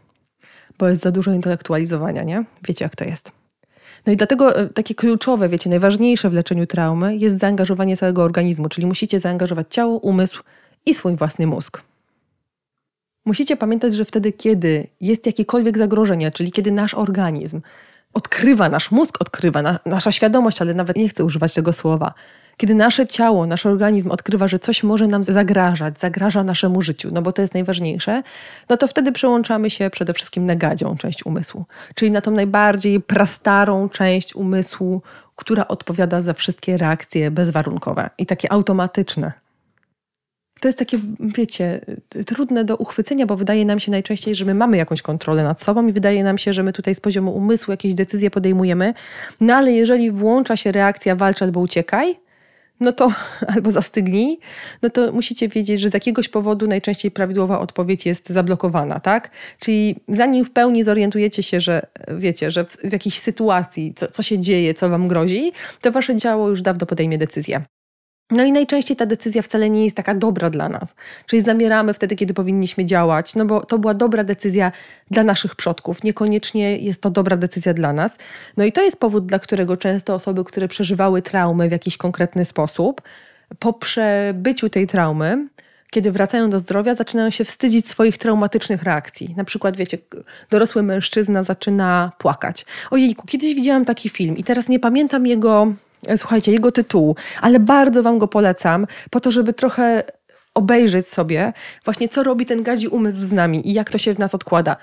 bo 0.79 0.87
jest 0.87 1.01
za 1.01 1.11
dużo 1.11 1.31
intelektualizowania, 1.31 2.23
nie? 2.23 2.45
Wiecie, 2.67 2.85
jak 2.85 2.95
to 2.95 3.05
jest. 3.05 3.40
No 4.05 4.13
i 4.13 4.15
dlatego 4.15 4.55
e, 4.55 4.67
takie 4.67 4.95
kluczowe, 4.95 5.49
wiecie, 5.49 5.69
najważniejsze 5.69 6.29
w 6.29 6.33
leczeniu 6.33 6.67
traumy 6.67 7.17
jest 7.17 7.39
zaangażowanie 7.39 7.97
całego 7.97 8.23
organizmu, 8.23 8.69
czyli 8.69 8.87
musicie 8.87 9.19
zaangażować 9.19 9.67
ciało, 9.69 9.97
umysł 9.97 10.43
i 10.85 10.93
swój 10.93 11.15
własny 11.15 11.47
mózg. 11.47 11.81
Musicie 13.25 13.57
pamiętać, 13.57 13.93
że 13.93 14.05
wtedy, 14.05 14.31
kiedy 14.31 14.87
jest 15.01 15.25
jakiekolwiek 15.25 15.77
zagrożenie, 15.77 16.31
czyli 16.31 16.51
kiedy 16.51 16.71
nasz 16.71 16.93
organizm 16.93 17.61
odkrywa, 18.13 18.69
nasz 18.69 18.91
mózg 18.91 19.21
odkrywa, 19.21 19.61
na, 19.61 19.79
nasza 19.85 20.11
świadomość, 20.11 20.61
ale 20.61 20.73
nawet 20.73 20.97
nie 20.97 21.09
chcę 21.09 21.23
używać 21.23 21.53
tego 21.53 21.73
słowa, 21.73 22.13
kiedy 22.61 22.75
nasze 22.75 23.07
ciało, 23.07 23.45
nasz 23.45 23.65
organizm 23.65 24.11
odkrywa, 24.11 24.47
że 24.47 24.59
coś 24.59 24.83
może 24.83 25.07
nam 25.07 25.23
zagrażać, 25.23 25.99
zagraża 25.99 26.43
naszemu 26.43 26.81
życiu, 26.81 27.09
no 27.11 27.21
bo 27.21 27.31
to 27.31 27.41
jest 27.41 27.53
najważniejsze, 27.53 28.23
no 28.69 28.77
to 28.77 28.87
wtedy 28.87 29.11
przełączamy 29.11 29.69
się 29.69 29.89
przede 29.89 30.13
wszystkim 30.13 30.45
na 30.45 30.55
gadzią 30.55 30.97
część 30.97 31.25
umysłu, 31.25 31.65
czyli 31.95 32.11
na 32.11 32.21
tą 32.21 32.31
najbardziej 32.31 33.01
prastarą 33.01 33.89
część 33.89 34.35
umysłu, 34.35 35.01
która 35.35 35.67
odpowiada 35.67 36.21
za 36.21 36.33
wszystkie 36.33 36.77
reakcje 36.77 37.31
bezwarunkowe 37.31 38.09
i 38.17 38.25
takie 38.25 38.51
automatyczne. 38.51 39.31
To 40.59 40.67
jest 40.67 40.79
takie, 40.79 40.97
wiecie, 41.19 41.81
trudne 42.25 42.63
do 42.63 42.75
uchwycenia, 42.75 43.25
bo 43.25 43.35
wydaje 43.35 43.65
nam 43.65 43.79
się 43.79 43.91
najczęściej, 43.91 44.35
że 44.35 44.45
my 44.45 44.53
mamy 44.55 44.77
jakąś 44.77 45.01
kontrolę 45.01 45.43
nad 45.43 45.61
sobą 45.61 45.87
i 45.87 45.93
wydaje 45.93 46.23
nam 46.23 46.37
się, 46.37 46.53
że 46.53 46.63
my 46.63 46.73
tutaj 46.73 46.95
z 46.95 46.99
poziomu 46.99 47.35
umysłu 47.35 47.71
jakieś 47.71 47.93
decyzje 47.93 48.31
podejmujemy. 48.31 48.93
No 49.39 49.55
ale 49.55 49.71
jeżeli 49.71 50.11
włącza 50.11 50.57
się 50.57 50.71
reakcja 50.71 51.15
walcz 51.15 51.41
albo 51.41 51.59
uciekaj, 51.59 52.19
no 52.81 52.91
to 52.91 53.11
albo 53.55 53.71
zastygnij, 53.71 54.39
no 54.81 54.89
to 54.89 55.11
musicie 55.11 55.47
wiedzieć, 55.47 55.81
że 55.81 55.89
z 55.89 55.93
jakiegoś 55.93 56.29
powodu 56.29 56.67
najczęściej 56.67 57.11
prawidłowa 57.11 57.59
odpowiedź 57.59 58.05
jest 58.05 58.29
zablokowana, 58.29 58.99
tak? 58.99 59.31
Czyli 59.59 59.95
zanim 60.07 60.45
w 60.45 60.51
pełni 60.51 60.83
zorientujecie 60.83 61.43
się, 61.43 61.59
że 61.59 61.81
wiecie, 62.07 62.51
że 62.51 62.65
w, 62.65 62.77
w 62.77 62.91
jakiejś 62.91 63.19
sytuacji, 63.19 63.93
co, 63.95 64.07
co 64.07 64.23
się 64.23 64.39
dzieje, 64.39 64.73
co 64.73 64.89
wam 64.89 65.07
grozi, 65.07 65.51
to 65.81 65.91
wasze 65.91 66.17
ciało 66.17 66.49
już 66.49 66.61
dawno 66.61 66.87
podejmie 66.87 67.17
decyzję. 67.17 67.61
No 68.31 68.43
i 68.43 68.51
najczęściej 68.51 68.97
ta 68.97 69.05
decyzja 69.05 69.41
wcale 69.41 69.69
nie 69.69 69.85
jest 69.85 69.97
taka 69.97 70.15
dobra 70.15 70.49
dla 70.49 70.69
nas. 70.69 70.95
Czyli 71.25 71.41
zamieramy 71.41 71.93
wtedy, 71.93 72.15
kiedy 72.15 72.33
powinniśmy 72.33 72.85
działać, 72.85 73.35
no 73.35 73.45
bo 73.45 73.65
to 73.65 73.79
była 73.79 73.93
dobra 73.93 74.23
decyzja 74.23 74.71
dla 75.11 75.23
naszych 75.23 75.55
przodków, 75.55 76.03
niekoniecznie 76.03 76.77
jest 76.77 77.01
to 77.01 77.09
dobra 77.09 77.37
decyzja 77.37 77.73
dla 77.73 77.93
nas. 77.93 78.17
No 78.57 78.65
i 78.65 78.71
to 78.71 78.81
jest 78.81 78.99
powód, 78.99 79.25
dla 79.25 79.39
którego 79.39 79.77
często 79.77 80.15
osoby, 80.15 80.43
które 80.43 80.67
przeżywały 80.67 81.21
traumę 81.21 81.69
w 81.69 81.71
jakiś 81.71 81.97
konkretny 81.97 82.45
sposób, 82.45 83.01
po 83.59 83.73
przebyciu 83.73 84.69
tej 84.69 84.87
traumy, 84.87 85.47
kiedy 85.91 86.11
wracają 86.11 86.49
do 86.49 86.59
zdrowia, 86.59 86.95
zaczynają 86.95 87.29
się 87.29 87.45
wstydzić 87.45 87.87
swoich 87.87 88.17
traumatycznych 88.17 88.83
reakcji. 88.83 89.33
Na 89.37 89.43
przykład, 89.43 89.77
wiecie, 89.77 89.97
dorosły 90.49 90.83
mężczyzna 90.83 91.43
zaczyna 91.43 92.11
płakać. 92.17 92.65
Ojejku, 92.91 93.27
kiedyś 93.27 93.55
widziałam 93.55 93.85
taki 93.85 94.09
film 94.09 94.37
i 94.37 94.43
teraz 94.43 94.69
nie 94.69 94.79
pamiętam 94.79 95.27
jego 95.27 95.73
słuchajcie, 96.17 96.51
jego 96.51 96.71
tytułu, 96.71 97.15
ale 97.41 97.59
bardzo 97.59 98.03
Wam 98.03 98.19
go 98.19 98.27
polecam, 98.27 98.87
po 99.09 99.19
to, 99.19 99.31
żeby 99.31 99.53
trochę 99.53 100.03
obejrzeć 100.53 101.07
sobie 101.07 101.53
właśnie, 101.85 102.09
co 102.09 102.23
robi 102.23 102.45
ten 102.45 102.63
gadzi 102.63 102.87
umysł 102.87 103.23
z 103.23 103.31
nami 103.31 103.69
i 103.69 103.73
jak 103.73 103.89
to 103.89 103.97
się 103.97 104.13
w 104.13 104.19
nas 104.19 104.35
odkłada. 104.35 104.75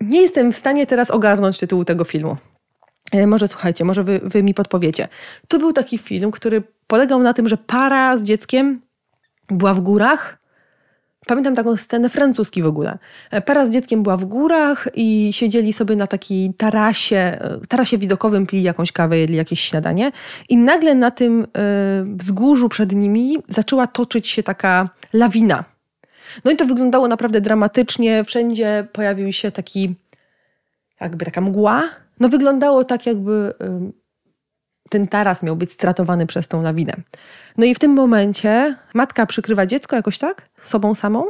Nie 0.00 0.22
jestem 0.22 0.52
w 0.52 0.56
stanie 0.56 0.86
teraz 0.86 1.10
ogarnąć 1.10 1.58
tytułu 1.58 1.84
tego 1.84 2.04
filmu. 2.04 2.36
E, 3.12 3.26
może 3.26 3.48
słuchajcie, 3.48 3.84
może 3.84 4.04
wy, 4.04 4.20
wy 4.24 4.42
mi 4.42 4.54
podpowiecie. 4.54 5.08
To 5.48 5.58
był 5.58 5.72
taki 5.72 5.98
film, 5.98 6.30
który 6.30 6.62
polegał 6.86 7.22
na 7.22 7.34
tym, 7.34 7.48
że 7.48 7.56
para 7.56 8.18
z 8.18 8.22
dzieckiem 8.22 8.80
była 9.48 9.74
w 9.74 9.80
górach 9.80 10.41
Pamiętam 11.26 11.54
taką 11.54 11.76
scenę 11.76 12.08
francuski 12.08 12.62
w 12.62 12.66
ogóle. 12.66 12.98
E, 13.30 13.40
para 13.40 13.66
z 13.66 13.70
dzieckiem 13.70 14.02
była 14.02 14.16
w 14.16 14.24
górach 14.24 14.88
i 14.94 15.30
siedzieli 15.32 15.72
sobie 15.72 15.96
na 15.96 16.06
takiej 16.06 16.54
tarasie, 16.54 17.16
e, 17.16 17.60
tarasie 17.68 17.98
widokowym, 17.98 18.46
pili 18.46 18.62
jakąś 18.62 18.92
kawę, 18.92 19.18
jedli 19.18 19.36
jakieś 19.36 19.60
śniadanie 19.60 20.12
i 20.48 20.56
nagle 20.56 20.94
na 20.94 21.10
tym 21.10 21.42
e, 21.42 21.46
wzgórzu 22.16 22.68
przed 22.68 22.92
nimi 22.92 23.36
zaczęła 23.48 23.86
toczyć 23.86 24.28
się 24.28 24.42
taka 24.42 24.88
lawina. 25.12 25.64
No 26.44 26.50
i 26.50 26.56
to 26.56 26.66
wyglądało 26.66 27.08
naprawdę 27.08 27.40
dramatycznie. 27.40 28.24
Wszędzie 28.24 28.86
pojawił 28.92 29.32
się 29.32 29.50
taki, 29.50 29.94
jakby 31.00 31.24
taka 31.24 31.40
mgła. 31.40 31.82
No 32.20 32.28
wyglądało 32.28 32.84
tak, 32.84 33.06
jakby 33.06 33.54
ten 34.90 35.08
taras 35.08 35.42
miał 35.42 35.56
być 35.56 35.72
stratowany 35.72 36.26
przez 36.26 36.48
tą 36.48 36.62
lawinę. 36.62 36.92
No 37.58 37.64
i 37.64 37.74
w 37.74 37.78
tym 37.78 37.92
momencie 37.92 38.76
matka 38.94 39.26
przykrywa 39.26 39.66
dziecko 39.66 39.96
jakoś 39.96 40.18
tak, 40.18 40.48
sobą 40.62 40.94
samą, 40.94 41.24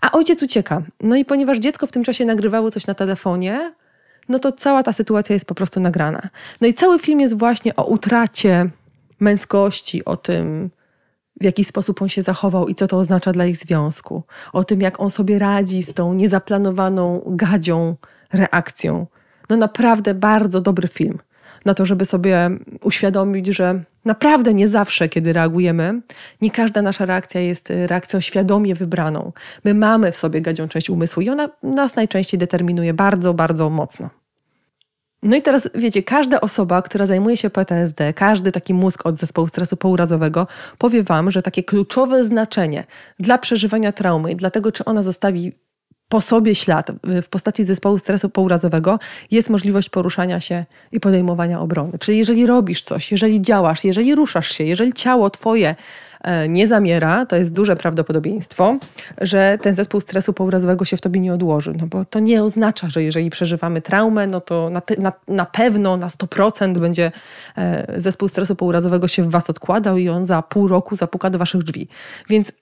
a 0.00 0.12
ojciec 0.12 0.42
ucieka. 0.42 0.82
No 1.00 1.16
i 1.16 1.24
ponieważ 1.24 1.58
dziecko 1.58 1.86
w 1.86 1.92
tym 1.92 2.04
czasie 2.04 2.24
nagrywało 2.24 2.70
coś 2.70 2.86
na 2.86 2.94
telefonie, 2.94 3.72
no 4.28 4.38
to 4.38 4.52
cała 4.52 4.82
ta 4.82 4.92
sytuacja 4.92 5.34
jest 5.34 5.46
po 5.46 5.54
prostu 5.54 5.80
nagrana. 5.80 6.28
No 6.60 6.68
i 6.68 6.74
cały 6.74 6.98
film 6.98 7.20
jest 7.20 7.38
właśnie 7.38 7.76
o 7.76 7.84
utracie 7.84 8.70
męskości, 9.20 10.04
o 10.04 10.16
tym, 10.16 10.70
w 11.40 11.44
jaki 11.44 11.64
sposób 11.64 12.02
on 12.02 12.08
się 12.08 12.22
zachował 12.22 12.68
i 12.68 12.74
co 12.74 12.86
to 12.86 12.98
oznacza 12.98 13.32
dla 13.32 13.46
ich 13.46 13.56
związku, 13.56 14.22
o 14.52 14.64
tym, 14.64 14.80
jak 14.80 15.00
on 15.00 15.10
sobie 15.10 15.38
radzi 15.38 15.82
z 15.82 15.94
tą 15.94 16.14
niezaplanowaną 16.14 17.22
gadzią 17.26 17.96
reakcją. 18.32 19.06
No 19.50 19.56
naprawdę 19.56 20.14
bardzo 20.14 20.60
dobry 20.60 20.88
film 20.88 21.18
na 21.68 21.74
to, 21.74 21.86
żeby 21.86 22.04
sobie 22.04 22.50
uświadomić, 22.82 23.46
że 23.46 23.80
naprawdę 24.04 24.54
nie 24.54 24.68
zawsze, 24.68 25.08
kiedy 25.08 25.32
reagujemy, 25.32 26.00
nie 26.40 26.50
każda 26.50 26.82
nasza 26.82 27.06
reakcja 27.06 27.40
jest 27.40 27.72
reakcją 27.86 28.20
świadomie 28.20 28.74
wybraną. 28.74 29.32
My 29.64 29.74
mamy 29.74 30.12
w 30.12 30.16
sobie 30.16 30.40
gadzią 30.40 30.68
część 30.68 30.90
umysłu 30.90 31.22
i 31.22 31.30
ona 31.30 31.48
nas 31.62 31.96
najczęściej 31.96 32.38
determinuje 32.38 32.94
bardzo, 32.94 33.34
bardzo 33.34 33.70
mocno. 33.70 34.10
No 35.22 35.36
i 35.36 35.42
teraz 35.42 35.68
wiecie, 35.74 36.02
każda 36.02 36.40
osoba, 36.40 36.82
która 36.82 37.06
zajmuje 37.06 37.36
się 37.36 37.50
PTSD, 37.50 38.12
każdy 38.12 38.52
taki 38.52 38.74
mózg 38.74 39.06
od 39.06 39.16
zespołu 39.16 39.48
stresu 39.48 39.76
pourazowego 39.76 40.46
powie 40.78 41.02
Wam, 41.02 41.30
że 41.30 41.42
takie 41.42 41.62
kluczowe 41.62 42.24
znaczenie 42.24 42.84
dla 43.18 43.38
przeżywania 43.38 43.92
traumy 43.92 44.32
i 44.32 44.36
dla 44.36 44.50
tego, 44.50 44.72
czy 44.72 44.84
ona 44.84 45.02
zostawi 45.02 45.52
po 46.08 46.20
sobie 46.20 46.54
ślad 46.54 46.90
w 47.22 47.28
postaci 47.28 47.64
zespołu 47.64 47.98
stresu 47.98 48.28
pourazowego 48.30 48.98
jest 49.30 49.50
możliwość 49.50 49.90
poruszania 49.90 50.40
się 50.40 50.64
i 50.92 51.00
podejmowania 51.00 51.60
obrony. 51.60 51.98
Czyli 51.98 52.18
jeżeli 52.18 52.46
robisz 52.46 52.80
coś, 52.80 53.12
jeżeli 53.12 53.42
działasz, 53.42 53.84
jeżeli 53.84 54.14
ruszasz 54.14 54.50
się, 54.50 54.64
jeżeli 54.64 54.92
ciało 54.92 55.30
twoje 55.30 55.76
e, 56.20 56.48
nie 56.48 56.68
zamiera, 56.68 57.26
to 57.26 57.36
jest 57.36 57.52
duże 57.52 57.76
prawdopodobieństwo, 57.76 58.76
że 59.20 59.58
ten 59.62 59.74
zespół 59.74 60.00
stresu 60.00 60.32
pourazowego 60.32 60.84
się 60.84 60.96
w 60.96 61.00
tobie 61.00 61.20
nie 61.20 61.34
odłoży. 61.34 61.74
No 61.80 61.86
bo 61.86 62.04
to 62.04 62.20
nie 62.20 62.42
oznacza, 62.42 62.88
że 62.88 63.02
jeżeli 63.02 63.30
przeżywamy 63.30 63.82
traumę, 63.82 64.26
no 64.26 64.40
to 64.40 64.70
na, 64.70 64.82
na, 64.98 65.12
na 65.28 65.46
pewno 65.46 65.96
na 65.96 66.08
100% 66.08 66.78
będzie 66.78 67.12
e, 67.56 68.00
zespół 68.00 68.28
stresu 68.28 68.56
pourazowego 68.56 69.08
się 69.08 69.22
w 69.22 69.30
was 69.30 69.50
odkładał 69.50 69.98
i 69.98 70.08
on 70.08 70.26
za 70.26 70.42
pół 70.42 70.68
roku 70.68 70.96
zapuka 70.96 71.30
do 71.30 71.38
waszych 71.38 71.62
drzwi. 71.62 71.88
Więc 72.28 72.52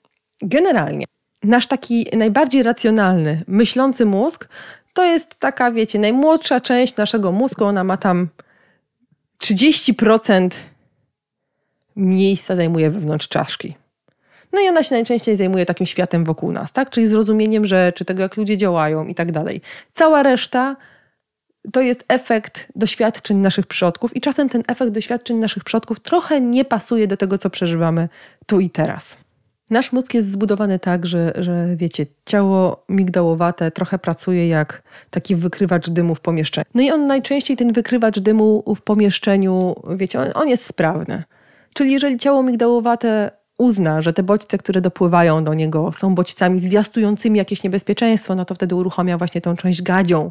generalnie 0.43 1.07
nasz 1.43 1.67
taki 1.67 2.07
najbardziej 2.17 2.63
racjonalny, 2.63 3.43
myślący 3.47 4.07
mózg, 4.07 4.49
to 4.93 5.05
jest 5.05 5.37
taka, 5.37 5.71
wiecie, 5.71 5.99
najmłodsza 5.99 6.61
część 6.61 6.97
naszego 6.97 7.33
mózgu. 7.33 7.65
Ona 7.65 7.85
ma 7.85 7.97
tam 7.97 8.29
30% 9.43 10.51
miejsca 11.97 12.57
zajmuje 12.57 12.91
wewnątrz 12.91 13.29
czaszki. 13.29 13.77
No 14.53 14.61
i 14.61 14.69
ona 14.69 14.83
się 14.83 14.95
najczęściej 14.95 15.37
zajmuje 15.37 15.67
takim 15.67 15.87
światem 15.87 16.25
wokół 16.25 16.53
nas, 16.53 16.73
tak? 16.73 16.91
Czyli 16.91 17.07
zrozumieniem 17.07 17.67
rzeczy, 17.67 18.05
tego 18.05 18.23
jak 18.23 18.37
ludzie 18.37 18.57
działają 18.57 19.07
i 19.07 19.15
tak 19.15 19.33
dalej. 19.33 19.61
Cała 19.93 20.23
reszta 20.23 20.77
to 21.73 21.81
jest 21.81 22.05
efekt 22.09 22.67
doświadczeń 22.77 23.37
naszych 23.37 23.67
przodków 23.67 24.17
i 24.17 24.21
czasem 24.21 24.49
ten 24.49 24.63
efekt 24.67 24.93
doświadczeń 24.93 25.37
naszych 25.37 25.65
przodków 25.65 26.01
trochę 26.01 26.41
nie 26.41 26.65
pasuje 26.65 27.07
do 27.07 27.17
tego, 27.17 27.39
co 27.39 27.51
przeżywamy 27.51 28.09
tu 28.47 28.61
i 28.61 28.71
teraz. 28.71 29.19
Nasz 29.71 29.93
mózg 29.93 30.15
jest 30.15 30.31
zbudowany 30.31 30.79
tak, 30.79 31.07
że, 31.07 31.33
że 31.39 31.77
wiecie, 31.77 32.07
ciało 32.27 32.85
migdałowate 32.89 33.71
trochę 33.71 33.99
pracuje 33.99 34.49
jak 34.49 34.83
taki 35.11 35.37
wykrywacz 35.37 35.91
dymu 35.91 36.15
w 36.15 36.21
pomieszczeniu. 36.21 36.67
No 36.75 36.83
i 36.83 36.91
on 36.91 37.07
najczęściej 37.07 37.57
ten 37.57 37.73
wykrywacz 37.73 38.19
dymu 38.19 38.75
w 38.77 38.83
pomieszczeniu, 38.83 39.75
wiecie, 39.97 40.21
on, 40.21 40.29
on 40.35 40.49
jest 40.49 40.65
sprawny. 40.65 41.23
Czyli 41.75 41.93
jeżeli 41.93 42.19
ciało 42.19 42.43
migdałowate 42.43 43.31
uzna, 43.59 44.03
że 44.03 44.13
te 44.13 44.23
bodźce, 44.23 44.59
które 44.59 44.81
dopływają 44.81 45.45
do 45.45 45.55
niego, 45.55 45.93
są 45.93 46.15
bodźcami 46.15 46.61
zwiastującymi 46.61 47.39
jakieś 47.39 47.63
niebezpieczeństwo, 47.63 48.35
no 48.35 48.45
to 48.45 48.55
wtedy 48.55 48.75
uruchamia 48.75 49.19
właśnie 49.19 49.41
tą 49.41 49.57
część 49.57 49.83
gadzią 49.83 50.31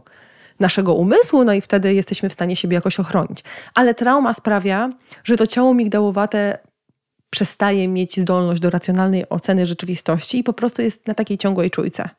naszego 0.60 0.93
umysłu, 0.93 1.43
no 1.43 1.54
i 1.54 1.62
wtedy 1.62 1.93
jesteśmy 1.93 2.30
w 2.30 2.34
stanie 2.34 2.56
siebie 2.56 2.76
jakoś 2.76 3.00
ochronić. 3.00 3.43
Ale 3.74 3.93
trauma 3.93 4.34
sprawia, 4.34 4.89
że 5.24 5.38
to 5.38 5.48
ciało 5.48 5.74
migdałowate 5.74 6.58
przestaje 7.36 7.88
mieć 7.88 8.19
zdolność 8.19 8.62
do 8.62 8.69
racjonalnej 8.69 9.30
oceny 9.30 9.65
rzeczywistości 9.65 10.39
i 10.39 10.43
po 10.43 10.54
prostu 10.54 10.82
jest 10.82 11.08
na 11.08 11.13
takiej 11.13 11.38
ciągłej 11.38 11.71
czujce. 11.71 12.10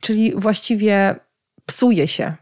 Czyli 0.00 0.32
właściwie 0.36 1.14
psuje 1.66 2.08
się 2.08 2.34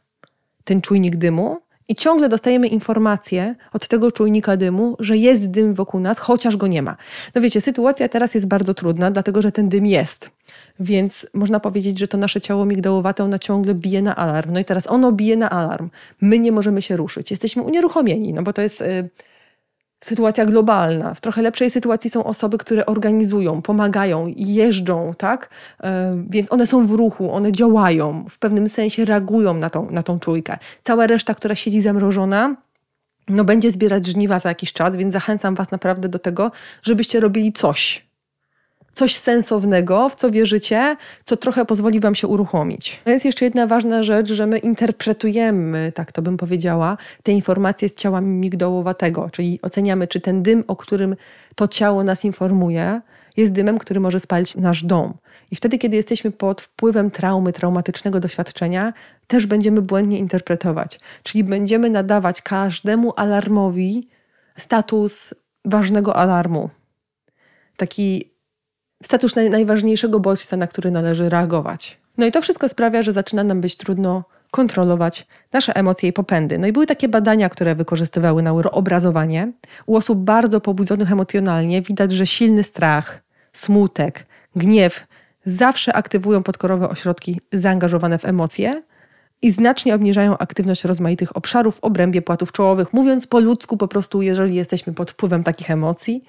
ten 0.65 0.81
czujnik 0.81 1.17
dymu 1.17 1.59
i 1.89 1.95
ciągle 1.95 2.29
dostajemy 2.29 2.67
informacje 2.67 3.55
od 3.73 3.89
tego 3.89 4.13
czujnika 4.13 4.57
dymu, 4.57 4.97
że 5.01 5.17
jest 5.17 5.47
dym 5.47 5.75
wokół 5.75 6.01
nas, 6.01 6.19
chociaż 6.19 6.57
go 6.57 6.67
nie 6.67 6.83
ma. 6.83 6.97
No 7.35 7.41
wiecie, 7.41 7.61
sytuacja 7.61 8.09
teraz 8.09 8.35
jest 8.35 8.49
bardzo 8.49 8.75
trudna, 8.75 9.11
dlatego 9.11 9.43
że 9.43 9.53
ten 9.53 9.69
dym 9.69 9.87
jest. 9.87 10.31
Więc 10.81 11.27
można 11.35 11.61
powiedzieć, 11.61 11.99
że 11.99 12.09
to 12.09 12.19
nasze 12.19 12.41
ciało 12.41 12.67
migdałowate, 12.67 13.25
ono 13.25 13.39
ciągle 13.39 13.75
bije 13.75 14.03
na 14.03 14.17
alarm. 14.17 14.53
No 14.53 14.61
i 14.61 14.65
teraz 14.65 14.87
ono 14.87 15.13
bije 15.13 15.37
na 15.37 15.51
alarm. 15.51 15.91
My 16.21 16.39
nie 16.39 16.53
możemy 16.53 16.83
się 16.83 16.97
ruszyć. 16.97 17.31
Jesteśmy 17.31 17.63
unieruchomieni, 17.63 18.33
no 18.33 18.43
bo 18.43 18.53
to 18.53 18.63
jest... 18.63 18.81
Yy, 18.81 19.09
sytuacja 20.01 20.47
globalna. 20.47 21.15
W 21.15 21.21
trochę 21.21 21.43
lepszej 21.43 21.71
sytuacji 21.71 22.11
są 22.11 22.25
osoby, 22.25 22.59
które 22.59 22.87
organizują, 22.87 23.63
pomagają, 23.63 24.33
jeżdżą, 24.37 25.13
tak? 25.19 25.51
E, 25.83 26.23
więc 26.31 26.53
one 26.53 26.67
są 26.67 26.87
w 26.87 26.91
ruchu, 26.91 27.33
one 27.33 27.53
działają, 27.53 28.25
w 28.31 28.39
pewnym 28.39 28.69
sensie 28.69 29.05
reagują 29.05 29.55
na 29.55 29.71
tą, 29.71 29.91
na 29.91 30.03
tą 30.03 30.19
czujkę. 30.19 30.59
Cała 30.83 31.07
reszta, 31.07 31.35
która 31.35 31.55
siedzi 31.55 31.81
zamrożona, 31.81 32.57
no 33.29 33.45
będzie 33.45 33.71
zbierać 33.71 34.07
żniwa 34.07 34.39
za 34.39 34.49
jakiś 34.49 34.73
czas, 34.73 34.97
więc 34.97 35.13
zachęcam 35.13 35.55
Was 35.55 35.71
naprawdę 35.71 36.09
do 36.09 36.19
tego, 36.19 36.53
żebyście 36.83 37.21
robili 37.21 37.53
coś, 37.53 38.08
coś 38.99 39.17
sensownego, 39.17 40.09
w 40.09 40.15
co 40.15 40.31
wierzycie, 40.31 40.97
co 41.25 41.37
trochę 41.37 41.65
pozwoli 41.65 42.01
Wam 42.01 42.15
się 42.15 42.27
uruchomić. 42.27 43.01
Jest 43.07 43.25
jeszcze 43.25 43.45
jedna 43.45 43.67
ważna 43.67 44.03
rzecz, 44.03 44.33
że 44.33 44.47
my 44.47 44.59
interpretujemy, 44.59 45.93
tak 45.95 46.13
to 46.13 46.23
bym 46.23 46.37
powiedziała, 46.37 46.97
te 47.23 47.33
informacje 47.33 47.89
z 47.89 47.95
ciała 47.95 48.21
migdałowatego, 48.21 49.31
czyli 49.33 49.59
oceniamy, 49.63 50.07
czy 50.07 50.21
ten 50.21 50.43
dym, 50.43 50.65
o 50.69 50.77
którym 50.77 51.17
to 51.55 51.69
ciało 51.69 52.05
nas 52.05 52.25
informuje, 52.25 53.01
jest 53.37 53.53
dymem, 53.53 53.79
który 53.79 54.01
może 54.01 54.21
spalić 54.21 54.57
nasz 54.57 54.85
dom. 54.85 55.15
I 55.51 55.57
wtedy, 55.57 55.79
kiedy 55.79 55.97
jesteśmy 55.97 56.31
pod 56.31 56.61
wpływem 56.61 57.11
traumy, 57.11 57.53
traumatycznego 57.53 58.21
doświadczenia, 58.21 58.93
też 59.27 59.47
będziemy 59.47 59.83
błędnie 59.83 60.19
interpretować. 60.19 61.01
Czyli 61.23 61.45
będziemy 61.45 61.91
nadawać 61.91 62.43
każdemu 62.43 63.13
alarmowi 63.17 64.09
status 64.57 65.35
ważnego 65.65 66.17
alarmu. 66.17 66.71
Taki 67.77 68.38
status 69.03 69.37
naj, 69.37 69.51
najważniejszego 69.51 70.21
bodźca, 70.21 70.57
na 70.57 70.67
który 70.67 70.91
należy 70.91 71.29
reagować. 71.29 71.99
No 72.19 72.27
i 72.27 72.33
to 72.33 72.43
wszystko 72.43 72.69
sprawia, 72.69 73.03
że 73.03 73.13
zaczyna 73.13 73.45
nam 73.45 73.61
być 73.61 73.77
trudno 73.77 74.25
kontrolować 74.51 75.27
nasze 75.53 75.77
emocje 75.77 76.09
i 76.09 76.13
popędy. 76.13 76.59
No 76.59 76.67
i 76.67 76.73
były 76.73 76.87
takie 76.87 77.09
badania, 77.09 77.49
które 77.49 77.75
wykorzystywały 77.75 78.43
neuroobrazowanie. 78.43 79.53
U 79.87 79.97
osób 79.97 80.19
bardzo 80.19 80.61
pobudzonych 80.61 81.13
emocjonalnie 81.13 81.83
widać, 81.83 82.13
że 82.13 82.27
silny 82.27 82.63
strach, 82.63 83.23
smutek, 83.53 84.27
gniew 84.57 85.07
zawsze 85.45 85.93
aktywują 85.93 86.43
podkorowe 86.43 86.89
ośrodki 86.89 87.41
zaangażowane 87.53 88.19
w 88.19 88.25
emocje 88.25 88.83
i 89.43 89.51
znacznie 89.51 89.95
obniżają 89.95 90.39
aktywność 90.39 90.85
rozmaitych 90.85 91.37
obszarów 91.37 91.77
w 91.77 91.85
obrębie 91.85 92.23
płatów 92.23 92.53
czołowych. 92.53 92.93
Mówiąc 92.93 93.27
po 93.27 93.41
ludzku, 93.41 93.77
po 93.77 93.89
prostu, 93.89 94.23
jeżeli 94.23 94.55
jesteśmy 94.55 94.95
pod 94.95 95.11
wpływem 95.11 95.45
takich 95.45 95.71
emocji, 95.71 96.25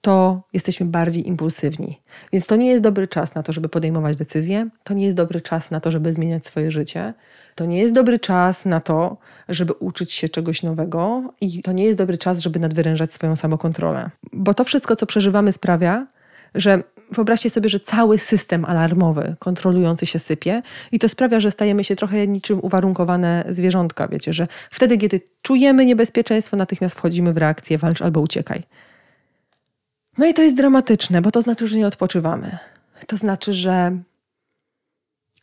to 0.00 0.42
jesteśmy 0.52 0.86
bardziej 0.86 1.28
impulsywni. 1.28 2.00
Więc 2.32 2.46
to 2.46 2.56
nie 2.56 2.66
jest 2.66 2.82
dobry 2.82 3.08
czas 3.08 3.34
na 3.34 3.42
to, 3.42 3.52
żeby 3.52 3.68
podejmować 3.68 4.16
decyzje, 4.16 4.68
to 4.84 4.94
nie 4.94 5.04
jest 5.04 5.16
dobry 5.16 5.40
czas 5.40 5.70
na 5.70 5.80
to, 5.80 5.90
żeby 5.90 6.12
zmieniać 6.12 6.46
swoje 6.46 6.70
życie, 6.70 7.14
to 7.54 7.64
nie 7.64 7.78
jest 7.78 7.94
dobry 7.94 8.18
czas 8.18 8.64
na 8.64 8.80
to, 8.80 9.16
żeby 9.48 9.72
uczyć 9.72 10.12
się 10.12 10.28
czegoś 10.28 10.62
nowego 10.62 11.22
i 11.40 11.62
to 11.62 11.72
nie 11.72 11.84
jest 11.84 11.98
dobry 11.98 12.18
czas, 12.18 12.38
żeby 12.38 12.58
nadwyrężać 12.58 13.12
swoją 13.12 13.36
samokontrolę. 13.36 14.10
Bo 14.32 14.54
to 14.54 14.64
wszystko, 14.64 14.96
co 14.96 15.06
przeżywamy, 15.06 15.52
sprawia, 15.52 16.06
że 16.54 16.82
wyobraźcie 17.12 17.50
sobie, 17.50 17.68
że 17.68 17.80
cały 17.80 18.18
system 18.18 18.64
alarmowy 18.64 19.36
kontrolujący 19.38 20.06
się 20.06 20.18
sypie 20.18 20.62
i 20.92 20.98
to 20.98 21.08
sprawia, 21.08 21.40
że 21.40 21.50
stajemy 21.50 21.84
się 21.84 21.96
trochę 21.96 22.26
niczym 22.26 22.60
uwarunkowane 22.62 23.44
zwierzątka. 23.48 24.08
Wiecie, 24.08 24.32
że 24.32 24.46
wtedy, 24.70 24.98
kiedy 24.98 25.20
czujemy 25.42 25.84
niebezpieczeństwo, 25.86 26.56
natychmiast 26.56 26.94
wchodzimy 26.94 27.32
w 27.32 27.36
reakcję 27.36 27.78
walcz 27.78 28.02
albo 28.02 28.20
uciekaj. 28.20 28.62
No 30.18 30.26
i 30.26 30.34
to 30.34 30.42
jest 30.42 30.56
dramatyczne, 30.56 31.22
bo 31.22 31.30
to 31.30 31.42
znaczy, 31.42 31.68
że 31.68 31.76
nie 31.76 31.86
odpoczywamy. 31.86 32.58
To 33.06 33.16
znaczy, 33.16 33.52
że 33.52 33.98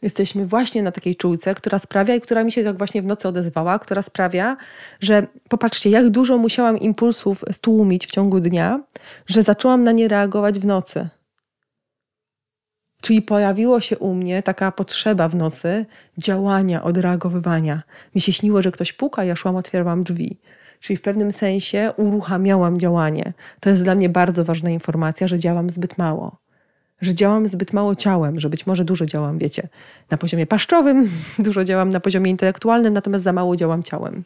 jesteśmy 0.01 0.45
właśnie 0.45 0.83
na 0.83 0.91
takiej 0.91 1.15
czułce, 1.15 1.55
która 1.55 1.79
sprawia 1.79 2.15
i 2.15 2.21
która 2.21 2.43
mi 2.43 2.51
się 2.51 2.63
tak 2.63 2.77
właśnie 2.77 3.01
w 3.01 3.05
nocy 3.05 3.27
odezwała, 3.27 3.79
która 3.79 4.01
sprawia, 4.01 4.57
że 5.01 5.27
popatrzcie, 5.49 5.89
jak 5.89 6.09
dużo 6.09 6.37
musiałam 6.37 6.77
impulsów 6.77 7.43
stłumić 7.51 8.07
w 8.07 8.11
ciągu 8.11 8.39
dnia, 8.39 8.79
że 9.27 9.43
zaczęłam 9.43 9.83
na 9.83 9.91
nie 9.91 10.07
reagować 10.07 10.59
w 10.59 10.65
nocy. 10.65 11.09
Czyli 13.01 13.21
pojawiło 13.21 13.81
się 13.81 13.97
u 13.97 14.13
mnie 14.13 14.43
taka 14.43 14.71
potrzeba 14.71 15.29
w 15.29 15.35
nocy 15.35 15.85
działania, 16.17 16.83
odreagowywania. 16.83 17.81
Mi 18.15 18.21
się 18.21 18.33
śniło, 18.33 18.61
że 18.61 18.71
ktoś 18.71 18.93
puka, 18.93 19.23
ja 19.23 19.35
szłam, 19.35 19.55
otwierałam 19.55 20.03
drzwi. 20.03 20.39
Czyli 20.85 20.97
w 20.97 21.01
pewnym 21.01 21.31
sensie 21.31 21.91
uruchamiałam 21.97 22.79
działanie. 22.79 23.33
To 23.59 23.69
jest 23.69 23.83
dla 23.83 23.95
mnie 23.95 24.09
bardzo 24.09 24.43
ważna 24.43 24.69
informacja, 24.69 25.27
że 25.27 25.39
działam 25.39 25.69
zbyt 25.69 25.97
mało. 25.97 26.37
Że 27.01 27.15
działam 27.15 27.47
zbyt 27.47 27.73
mało 27.73 27.95
ciałem, 27.95 28.39
że 28.39 28.49
być 28.49 28.67
może 28.67 28.85
dużo 28.85 29.05
działam, 29.05 29.37
wiecie, 29.37 29.67
na 30.11 30.17
poziomie 30.17 30.45
paszczowym, 30.47 31.09
dużo 31.39 31.63
działam 31.63 31.89
na 31.89 31.99
poziomie 31.99 32.31
intelektualnym, 32.31 32.93
natomiast 32.93 33.23
za 33.23 33.33
mało 33.33 33.55
działam 33.55 33.83
ciałem. 33.83 34.23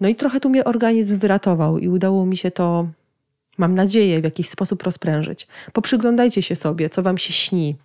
No 0.00 0.08
i 0.08 0.14
trochę 0.14 0.40
tu 0.40 0.50
mnie 0.50 0.64
organizm 0.64 1.18
wyratował 1.18 1.78
i 1.78 1.88
udało 1.88 2.26
mi 2.26 2.36
się 2.36 2.50
to, 2.50 2.88
mam 3.58 3.74
nadzieję, 3.74 4.20
w 4.20 4.24
jakiś 4.24 4.48
sposób 4.48 4.82
rozprężyć. 4.82 5.46
Poprzyglądajcie 5.72 6.42
się 6.42 6.56
sobie, 6.56 6.88
co 6.88 7.02
wam 7.02 7.18
się 7.18 7.32
śni, 7.32 7.76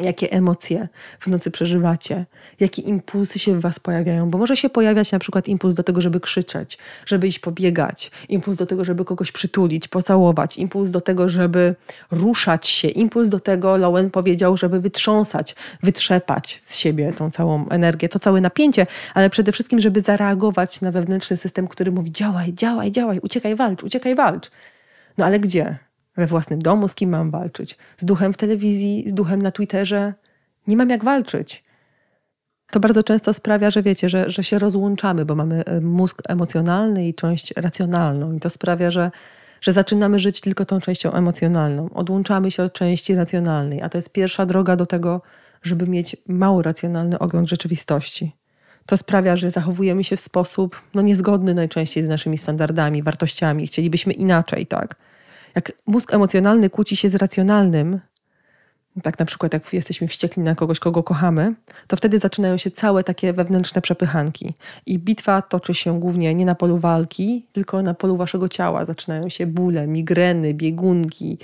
jakie 0.00 0.32
emocje 0.32 0.88
w 1.20 1.26
nocy 1.26 1.50
przeżywacie, 1.50 2.26
jakie 2.60 2.82
impulsy 2.82 3.38
się 3.38 3.58
w 3.58 3.60
Was 3.60 3.80
pojawiają, 3.80 4.30
bo 4.30 4.38
może 4.38 4.56
się 4.56 4.70
pojawiać 4.70 5.12
na 5.12 5.18
przykład 5.18 5.48
impuls 5.48 5.74
do 5.74 5.82
tego, 5.82 6.00
żeby 6.00 6.20
krzyczeć, 6.20 6.78
żeby 7.06 7.28
iść 7.28 7.38
pobiegać, 7.38 8.10
impuls 8.28 8.58
do 8.58 8.66
tego, 8.66 8.84
żeby 8.84 9.04
kogoś 9.04 9.32
przytulić, 9.32 9.88
pocałować, 9.88 10.58
impuls 10.58 10.90
do 10.90 11.00
tego, 11.00 11.28
żeby 11.28 11.74
ruszać 12.10 12.68
się, 12.68 12.88
impuls 12.88 13.28
do 13.28 13.40
tego, 13.40 13.76
Lowen 13.76 14.10
powiedział, 14.10 14.56
żeby 14.56 14.80
wytrząsać, 14.80 15.54
wytrzepać 15.82 16.62
z 16.64 16.76
siebie 16.76 17.12
tą 17.12 17.30
całą 17.30 17.68
energię, 17.68 18.08
to 18.08 18.18
całe 18.18 18.40
napięcie, 18.40 18.86
ale 19.14 19.30
przede 19.30 19.52
wszystkim, 19.52 19.80
żeby 19.80 20.00
zareagować 20.00 20.80
na 20.80 20.92
wewnętrzny 20.92 21.36
system, 21.36 21.68
który 21.68 21.92
mówi 21.92 22.12
działaj, 22.12 22.54
działaj, 22.54 22.90
działaj, 22.90 23.18
uciekaj, 23.22 23.56
walcz, 23.56 23.82
uciekaj, 23.82 24.14
walcz. 24.14 24.50
No 25.18 25.24
ale 25.24 25.40
gdzie? 25.40 25.89
We 26.20 26.26
własnym 26.26 26.62
domu, 26.62 26.88
z 26.88 26.94
kim 26.94 27.10
mam 27.10 27.30
walczyć? 27.30 27.78
Z 27.98 28.04
duchem 28.04 28.32
w 28.32 28.36
telewizji, 28.36 29.04
z 29.06 29.14
duchem 29.14 29.42
na 29.42 29.50
Twitterze? 29.50 30.14
Nie 30.66 30.76
mam 30.76 30.90
jak 30.90 31.04
walczyć. 31.04 31.64
To 32.70 32.80
bardzo 32.80 33.02
często 33.02 33.32
sprawia, 33.34 33.70
że 33.70 33.82
wiecie, 33.82 34.08
że, 34.08 34.30
że 34.30 34.44
się 34.44 34.58
rozłączamy, 34.58 35.24
bo 35.24 35.34
mamy 35.34 35.64
e, 35.64 35.80
mózg 35.80 36.22
emocjonalny 36.28 37.08
i 37.08 37.14
część 37.14 37.52
racjonalną. 37.56 38.32
I 38.32 38.40
to 38.40 38.50
sprawia, 38.50 38.90
że, 38.90 39.10
że 39.60 39.72
zaczynamy 39.72 40.18
żyć 40.18 40.40
tylko 40.40 40.64
tą 40.64 40.80
częścią 40.80 41.12
emocjonalną. 41.12 41.88
Odłączamy 41.94 42.50
się 42.50 42.62
od 42.62 42.72
części 42.72 43.14
racjonalnej, 43.14 43.82
a 43.82 43.88
to 43.88 43.98
jest 43.98 44.12
pierwsza 44.12 44.46
droga 44.46 44.76
do 44.76 44.86
tego, 44.86 45.22
żeby 45.62 45.86
mieć 45.86 46.16
mało 46.28 46.62
racjonalny 46.62 47.18
ogląd 47.18 47.48
rzeczywistości. 47.48 48.32
To 48.86 48.96
sprawia, 48.96 49.36
że 49.36 49.50
zachowujemy 49.50 50.04
się 50.04 50.16
w 50.16 50.20
sposób 50.20 50.82
no, 50.94 51.02
niezgodny 51.02 51.54
najczęściej 51.54 52.06
z 52.06 52.08
naszymi 52.08 52.38
standardami, 52.38 53.02
wartościami. 53.02 53.66
Chcielibyśmy 53.66 54.12
inaczej, 54.12 54.66
tak? 54.66 54.96
Jak 55.54 55.72
mózg 55.86 56.14
emocjonalny 56.14 56.70
kłóci 56.70 56.96
się 56.96 57.08
z 57.10 57.14
racjonalnym, 57.14 58.00
tak 59.02 59.18
na 59.18 59.26
przykład 59.26 59.52
jak 59.52 59.72
jesteśmy 59.72 60.08
wściekli 60.08 60.42
na 60.42 60.54
kogoś, 60.54 60.78
kogo 60.78 61.02
kochamy, 61.02 61.54
to 61.86 61.96
wtedy 61.96 62.18
zaczynają 62.18 62.56
się 62.56 62.70
całe 62.70 63.04
takie 63.04 63.32
wewnętrzne 63.32 63.82
przepychanki. 63.82 64.54
I 64.86 64.98
bitwa 64.98 65.42
toczy 65.42 65.74
się 65.74 66.00
głównie 66.00 66.34
nie 66.34 66.44
na 66.44 66.54
polu 66.54 66.78
walki, 66.78 67.46
tylko 67.52 67.82
na 67.82 67.94
polu 67.94 68.16
waszego 68.16 68.48
ciała. 68.48 68.84
Zaczynają 68.84 69.28
się 69.28 69.46
bóle, 69.46 69.86
migreny, 69.86 70.54
biegunki, 70.54 71.38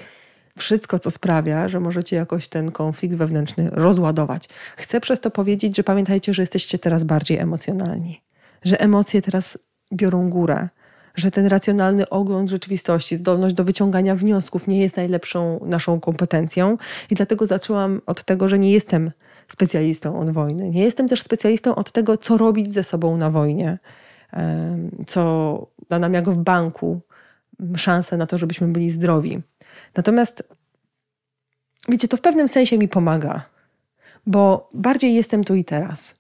wszystko, 0.59 0.99
co 0.99 1.11
sprawia, 1.11 1.69
że 1.69 1.81
możecie 1.81 2.17
jakoś 2.17 2.49
ten 2.49 2.73
konflikt 2.73 3.17
wewnętrzny 3.17 3.71
rozładować. 3.73 4.49
Chcę 4.77 5.01
przez 5.01 5.21
to 5.21 5.31
powiedzieć, 5.31 5.77
że 5.77 5.85
pamiętajcie, 5.85 6.35
że 6.35 6.43
jesteście 6.43 6.79
teraz 6.79 7.05
bardziej 7.05 7.39
emocjonalni, 7.39 8.21
że 8.65 8.81
emocje 8.81 9.23
teraz 9.23 9.59
biorą 9.93 10.31
górę, 10.31 10.69
że 11.17 11.31
ten 11.31 11.47
racjonalny 11.47 12.09
ogląd 12.09 12.51
rzeczywistości, 12.51 13.17
zdolność 13.17 13.55
do 13.55 13.65
wyciągania 13.65 14.15
wniosków 14.15 14.67
nie 14.67 14.81
jest 14.81 14.97
najlepszą 14.97 15.61
naszą 15.65 16.01
kompetencją. 16.01 16.79
I 17.11 17.15
dlatego 17.15 17.47
zaczęłam 17.47 18.01
od 18.07 18.25
tego, 18.25 18.49
że 18.49 18.59
nie 18.59 18.73
jestem 18.73 19.11
specjalistą 19.49 20.21
od 20.21 20.31
wojny. 20.31 20.71
Nie 20.71 20.85
jestem 20.85 21.09
też 21.09 21.23
specjalistą 21.23 21.75
od 21.75 21.93
tego, 21.93 22.17
co 22.17 22.39
robić 22.39 22.73
ze 22.73 22.85
sobą 22.85 23.17
na 23.17 23.31
wojnie, 23.31 23.79
co 25.07 25.67
da 25.89 25.99
nam 25.99 26.15
jak 26.15 26.29
w 26.29 26.37
banku 26.37 27.01
szansę 27.77 28.17
na 28.17 28.27
to, 28.27 28.39
żebyśmy 28.39 28.69
byli 28.69 28.91
zdrowi. 28.91 29.43
Natomiast, 29.97 30.49
wiecie, 31.89 32.09
to 32.09 32.17
w 32.17 32.21
pewnym 32.21 32.49
sensie 32.49 32.79
mi 32.79 32.89
pomaga, 32.89 33.43
bo 34.27 34.71
bardziej 34.75 35.15
jestem 35.15 35.45
tu 35.45 35.55
i 35.55 35.65
teraz. 35.65 36.15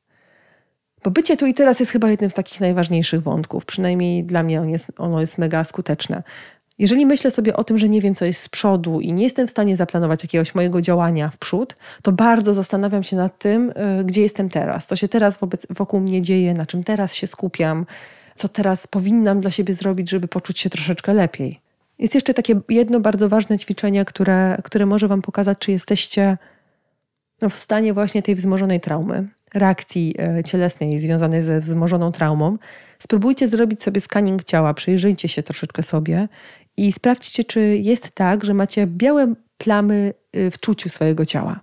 Bo 1.06 1.10
bycie 1.10 1.36
tu 1.36 1.46
i 1.46 1.54
teraz 1.54 1.80
jest 1.80 1.92
chyba 1.92 2.10
jednym 2.10 2.30
z 2.30 2.34
takich 2.34 2.60
najważniejszych 2.60 3.22
wątków. 3.22 3.64
Przynajmniej 3.64 4.24
dla 4.24 4.42
mnie 4.42 4.60
on 4.60 4.70
jest, 4.70 4.92
ono 4.98 5.20
jest 5.20 5.38
mega 5.38 5.64
skuteczne. 5.64 6.22
Jeżeli 6.78 7.06
myślę 7.06 7.30
sobie 7.30 7.56
o 7.56 7.64
tym, 7.64 7.78
że 7.78 7.88
nie 7.88 8.00
wiem, 8.00 8.14
co 8.14 8.24
jest 8.24 8.42
z 8.42 8.48
przodu 8.48 9.00
i 9.00 9.12
nie 9.12 9.24
jestem 9.24 9.46
w 9.46 9.50
stanie 9.50 9.76
zaplanować 9.76 10.22
jakiegoś 10.22 10.54
mojego 10.54 10.80
działania 10.80 11.30
w 11.30 11.36
przód, 11.36 11.76
to 12.02 12.12
bardzo 12.12 12.54
zastanawiam 12.54 13.02
się 13.02 13.16
nad 13.16 13.38
tym, 13.38 13.70
y, 14.00 14.04
gdzie 14.04 14.22
jestem 14.22 14.50
teraz, 14.50 14.86
co 14.86 14.96
się 14.96 15.08
teraz 15.08 15.38
wobec, 15.38 15.66
wokół 15.70 16.00
mnie 16.00 16.22
dzieje, 16.22 16.54
na 16.54 16.66
czym 16.66 16.84
teraz 16.84 17.14
się 17.14 17.26
skupiam, 17.26 17.86
co 18.34 18.48
teraz 18.48 18.86
powinnam 18.86 19.40
dla 19.40 19.50
siebie 19.50 19.74
zrobić, 19.74 20.10
żeby 20.10 20.28
poczuć 20.28 20.60
się 20.60 20.70
troszeczkę 20.70 21.14
lepiej. 21.14 21.60
Jest 21.98 22.14
jeszcze 22.14 22.34
takie 22.34 22.60
jedno 22.68 23.00
bardzo 23.00 23.28
ważne 23.28 23.58
ćwiczenie, 23.58 24.04
które, 24.04 24.58
które 24.64 24.86
może 24.86 25.08
Wam 25.08 25.22
pokazać, 25.22 25.58
czy 25.58 25.72
jesteście 25.72 26.38
no, 27.42 27.48
w 27.48 27.56
stanie 27.56 27.92
właśnie 27.92 28.22
tej 28.22 28.34
wzmożonej 28.34 28.80
traumy 28.80 29.28
reakcji 29.54 30.14
e, 30.18 30.44
cielesnej 30.44 30.98
związanej 30.98 31.42
ze 31.42 31.60
wzmożoną 31.60 32.12
traumą, 32.12 32.58
spróbujcie 32.98 33.48
zrobić 33.48 33.82
sobie 33.82 34.00
scanning 34.00 34.44
ciała, 34.44 34.74
przyjrzyjcie 34.74 35.28
się 35.28 35.42
troszeczkę 35.42 35.82
sobie 35.82 36.28
i 36.76 36.92
sprawdźcie, 36.92 37.44
czy 37.44 37.60
jest 37.60 38.10
tak, 38.10 38.44
że 38.44 38.54
macie 38.54 38.86
białe 38.86 39.34
plamy 39.58 40.14
y, 40.36 40.50
w 40.50 40.60
czuciu 40.60 40.88
swojego 40.88 41.26
ciała. 41.26 41.60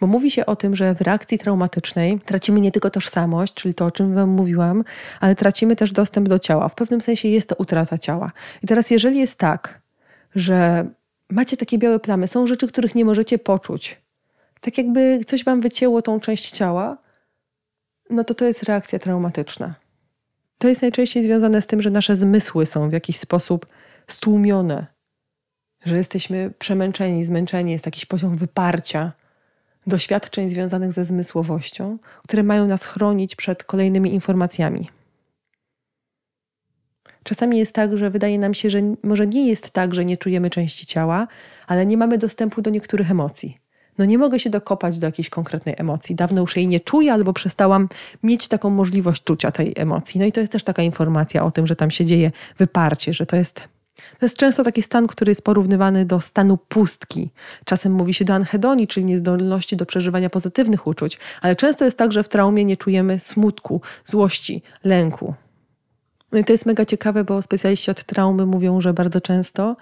Bo 0.00 0.06
mówi 0.06 0.30
się 0.30 0.46
o 0.46 0.56
tym, 0.56 0.76
że 0.76 0.94
w 0.94 1.00
reakcji 1.00 1.38
traumatycznej 1.38 2.20
tracimy 2.20 2.60
nie 2.60 2.72
tylko 2.72 2.90
tożsamość, 2.90 3.54
czyli 3.54 3.74
to, 3.74 3.84
o 3.86 3.90
czym 3.90 4.12
Wam 4.12 4.28
mówiłam, 4.28 4.84
ale 5.20 5.34
tracimy 5.34 5.76
też 5.76 5.92
dostęp 5.92 6.28
do 6.28 6.38
ciała. 6.38 6.68
W 6.68 6.74
pewnym 6.74 7.00
sensie 7.00 7.28
jest 7.28 7.48
to 7.48 7.56
utrata 7.58 7.98
ciała. 7.98 8.32
I 8.62 8.66
teraz, 8.66 8.90
jeżeli 8.90 9.18
jest 9.18 9.38
tak, 9.38 9.80
że 10.34 10.86
macie 11.30 11.56
takie 11.56 11.78
białe 11.78 11.98
plamy, 11.98 12.28
są 12.28 12.46
rzeczy, 12.46 12.68
których 12.68 12.94
nie 12.94 13.04
możecie 13.04 13.38
poczuć, 13.38 14.00
tak 14.60 14.78
jakby 14.78 15.20
coś 15.26 15.44
Wam 15.44 15.60
wycięło 15.60 16.02
tą 16.02 16.20
część 16.20 16.50
ciała, 16.50 16.96
no 18.10 18.24
to 18.24 18.34
to 18.34 18.44
jest 18.44 18.62
reakcja 18.62 18.98
traumatyczna. 18.98 19.74
To 20.58 20.68
jest 20.68 20.82
najczęściej 20.82 21.22
związane 21.22 21.62
z 21.62 21.66
tym, 21.66 21.82
że 21.82 21.90
nasze 21.90 22.16
zmysły 22.16 22.66
są 22.66 22.90
w 22.90 22.92
jakiś 22.92 23.18
sposób 23.18 23.66
stłumione, 24.06 24.86
że 25.84 25.96
jesteśmy 25.96 26.50
przemęczeni, 26.58 27.24
zmęczeni, 27.24 27.72
jest 27.72 27.86
jakiś 27.86 28.06
poziom 28.06 28.36
wyparcia, 28.36 29.12
doświadczeń 29.86 30.50
związanych 30.50 30.92
ze 30.92 31.04
zmysłowością, 31.04 31.98
które 32.28 32.42
mają 32.42 32.66
nas 32.66 32.84
chronić 32.84 33.36
przed 33.36 33.64
kolejnymi 33.64 34.14
informacjami. 34.14 34.90
Czasami 37.22 37.58
jest 37.58 37.72
tak, 37.72 37.96
że 37.96 38.10
wydaje 38.10 38.38
nam 38.38 38.54
się, 38.54 38.70
że 38.70 38.78
może 39.02 39.26
nie 39.26 39.48
jest 39.48 39.70
tak, 39.70 39.94
że 39.94 40.04
nie 40.04 40.16
czujemy 40.16 40.50
części 40.50 40.86
ciała, 40.86 41.28
ale 41.66 41.86
nie 41.86 41.96
mamy 41.96 42.18
dostępu 42.18 42.62
do 42.62 42.70
niektórych 42.70 43.10
emocji. 43.10 43.58
No 43.98 44.04
nie 44.04 44.18
mogę 44.18 44.40
się 44.40 44.50
dokopać 44.50 44.98
do 44.98 45.06
jakiejś 45.06 45.30
konkretnej 45.30 45.74
emocji. 45.78 46.14
Dawno 46.14 46.40
już 46.40 46.56
jej 46.56 46.68
nie 46.68 46.80
czuję, 46.80 47.12
albo 47.12 47.32
przestałam 47.32 47.88
mieć 48.22 48.48
taką 48.48 48.70
możliwość 48.70 49.24
czucia 49.24 49.50
tej 49.50 49.72
emocji. 49.76 50.20
No 50.20 50.26
i 50.26 50.32
to 50.32 50.40
jest 50.40 50.52
też 50.52 50.64
taka 50.64 50.82
informacja 50.82 51.44
o 51.44 51.50
tym, 51.50 51.66
że 51.66 51.76
tam 51.76 51.90
się 51.90 52.04
dzieje 52.04 52.30
wyparcie, 52.58 53.14
że 53.14 53.26
to 53.26 53.36
jest 53.36 53.68
to 54.18 54.26
jest 54.26 54.36
często 54.36 54.64
taki 54.64 54.82
stan, 54.82 55.06
który 55.06 55.30
jest 55.30 55.42
porównywany 55.42 56.04
do 56.04 56.20
stanu 56.20 56.56
pustki. 56.56 57.30
Czasem 57.64 57.92
mówi 57.92 58.14
się 58.14 58.24
do 58.24 58.34
anhedonii, 58.34 58.86
czyli 58.86 59.06
niezdolności 59.06 59.76
do 59.76 59.86
przeżywania 59.86 60.30
pozytywnych 60.30 60.86
uczuć, 60.86 61.18
ale 61.42 61.56
często 61.56 61.84
jest 61.84 61.98
tak, 61.98 62.12
że 62.12 62.22
w 62.22 62.28
traumie 62.28 62.64
nie 62.64 62.76
czujemy 62.76 63.18
smutku, 63.18 63.80
złości, 64.04 64.62
lęku. 64.84 65.34
No 66.32 66.38
i 66.38 66.44
to 66.44 66.52
jest 66.52 66.66
mega 66.66 66.84
ciekawe, 66.84 67.24
bo 67.24 67.42
specjaliści 67.42 67.90
od 67.90 68.04
traumy 68.04 68.46
mówią, 68.46 68.80
że 68.80 68.94
bardzo 68.94 69.20
często 69.20 69.76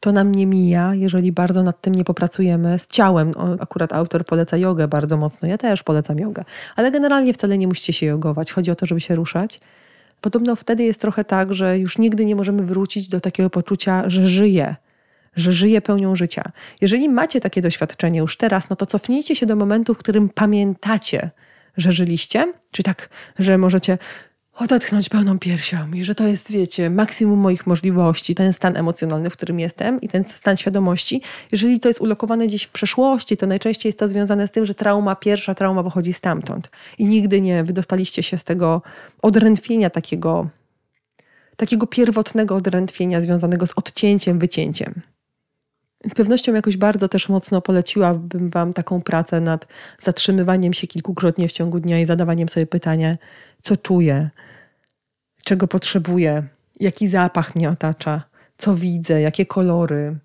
to 0.00 0.12
nam 0.12 0.34
nie 0.34 0.46
mija, 0.46 0.94
jeżeli 0.94 1.32
bardzo 1.32 1.62
nad 1.62 1.80
tym 1.80 1.94
nie 1.94 2.04
popracujemy 2.04 2.78
z 2.78 2.86
ciałem. 2.86 3.32
Akurat 3.60 3.92
autor 3.92 4.24
poleca 4.24 4.56
jogę 4.56 4.88
bardzo 4.88 5.16
mocno, 5.16 5.48
ja 5.48 5.58
też 5.58 5.82
polecam 5.82 6.18
jogę, 6.18 6.44
ale 6.76 6.90
generalnie 6.90 7.32
wcale 7.32 7.58
nie 7.58 7.66
musicie 7.66 7.92
się 7.92 8.06
jogować. 8.06 8.52
Chodzi 8.52 8.70
o 8.70 8.74
to, 8.74 8.86
żeby 8.86 9.00
się 9.00 9.14
ruszać. 9.14 9.60
Podobno 10.20 10.56
wtedy 10.56 10.82
jest 10.84 11.00
trochę 11.00 11.24
tak, 11.24 11.54
że 11.54 11.78
już 11.78 11.98
nigdy 11.98 12.24
nie 12.24 12.36
możemy 12.36 12.62
wrócić 12.62 13.08
do 13.08 13.20
takiego 13.20 13.50
poczucia, 13.50 14.10
że 14.10 14.28
żyję, 14.28 14.76
że 15.36 15.52
żyję 15.52 15.80
pełnią 15.80 16.16
życia. 16.16 16.42
Jeżeli 16.80 17.08
macie 17.08 17.40
takie 17.40 17.62
doświadczenie 17.62 18.18
już 18.18 18.36
teraz, 18.36 18.70
no 18.70 18.76
to 18.76 18.86
cofnijcie 18.86 19.36
się 19.36 19.46
do 19.46 19.56
momentu, 19.56 19.94
w 19.94 19.98
którym 19.98 20.28
pamiętacie, 20.28 21.30
że 21.76 21.92
żyliście, 21.92 22.52
czy 22.70 22.82
tak, 22.82 23.08
że 23.38 23.58
możecie 23.58 23.98
odetchnąć 24.60 25.08
pełną 25.08 25.38
piersią 25.38 25.92
i 25.92 26.04
że 26.04 26.14
to 26.14 26.26
jest, 26.26 26.52
wiecie, 26.52 26.90
maksimum 26.90 27.38
moich 27.38 27.66
możliwości, 27.66 28.34
ten 28.34 28.52
stan 28.52 28.76
emocjonalny, 28.76 29.30
w 29.30 29.32
którym 29.32 29.60
jestem 29.60 30.00
i 30.00 30.08
ten 30.08 30.24
stan 30.24 30.56
świadomości. 30.56 31.22
Jeżeli 31.52 31.80
to 31.80 31.88
jest 31.88 32.00
ulokowane 32.00 32.46
gdzieś 32.46 32.62
w 32.62 32.70
przeszłości, 32.70 33.36
to 33.36 33.46
najczęściej 33.46 33.88
jest 33.88 33.98
to 33.98 34.08
związane 34.08 34.48
z 34.48 34.50
tym, 34.50 34.66
że 34.66 34.74
trauma, 34.74 35.16
pierwsza 35.16 35.54
trauma 35.54 35.82
pochodzi 35.82 36.12
stamtąd 36.12 36.70
i 36.98 37.04
nigdy 37.04 37.40
nie 37.40 37.64
wydostaliście 37.64 38.22
się 38.22 38.38
z 38.38 38.44
tego 38.44 38.82
odrętwienia 39.22 39.90
takiego, 39.90 40.48
takiego 41.56 41.86
pierwotnego 41.86 42.56
odrętwienia 42.56 43.20
związanego 43.20 43.66
z 43.66 43.72
odcięciem, 43.76 44.38
wycięciem. 44.38 45.02
Z 46.08 46.14
pewnością 46.14 46.54
jakoś 46.54 46.76
bardzo 46.76 47.08
też 47.08 47.28
mocno 47.28 47.62
poleciłabym 47.62 48.50
Wam 48.50 48.72
taką 48.72 49.02
pracę 49.02 49.40
nad 49.40 49.66
zatrzymywaniem 49.98 50.72
się 50.72 50.86
kilkukrotnie 50.86 51.48
w 51.48 51.52
ciągu 51.52 51.80
dnia 51.80 52.00
i 52.00 52.06
zadawaniem 52.06 52.48
sobie 52.48 52.66
pytania, 52.66 53.16
co 53.62 53.76
czuję, 53.76 54.30
czego 55.44 55.68
potrzebuję, 55.68 56.42
jaki 56.80 57.08
zapach 57.08 57.54
mnie 57.56 57.70
otacza, 57.70 58.22
co 58.58 58.74
widzę, 58.74 59.20
jakie 59.20 59.46
kolory, 59.46 60.16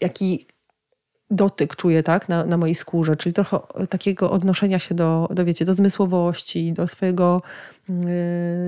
jaki 0.00 0.46
dotyk 1.30 1.76
czuję 1.76 2.02
tak, 2.02 2.28
na, 2.28 2.44
na 2.44 2.56
mojej 2.56 2.74
skórze, 2.74 3.16
czyli 3.16 3.34
trochę 3.34 3.58
takiego 3.90 4.30
odnoszenia 4.30 4.78
się 4.78 4.94
do, 4.94 5.28
do 5.30 5.44
wiecie, 5.44 5.64
do 5.64 5.74
zmysłowości, 5.74 6.72
do 6.72 6.86
swojego 6.86 7.42
yy, 7.88 7.94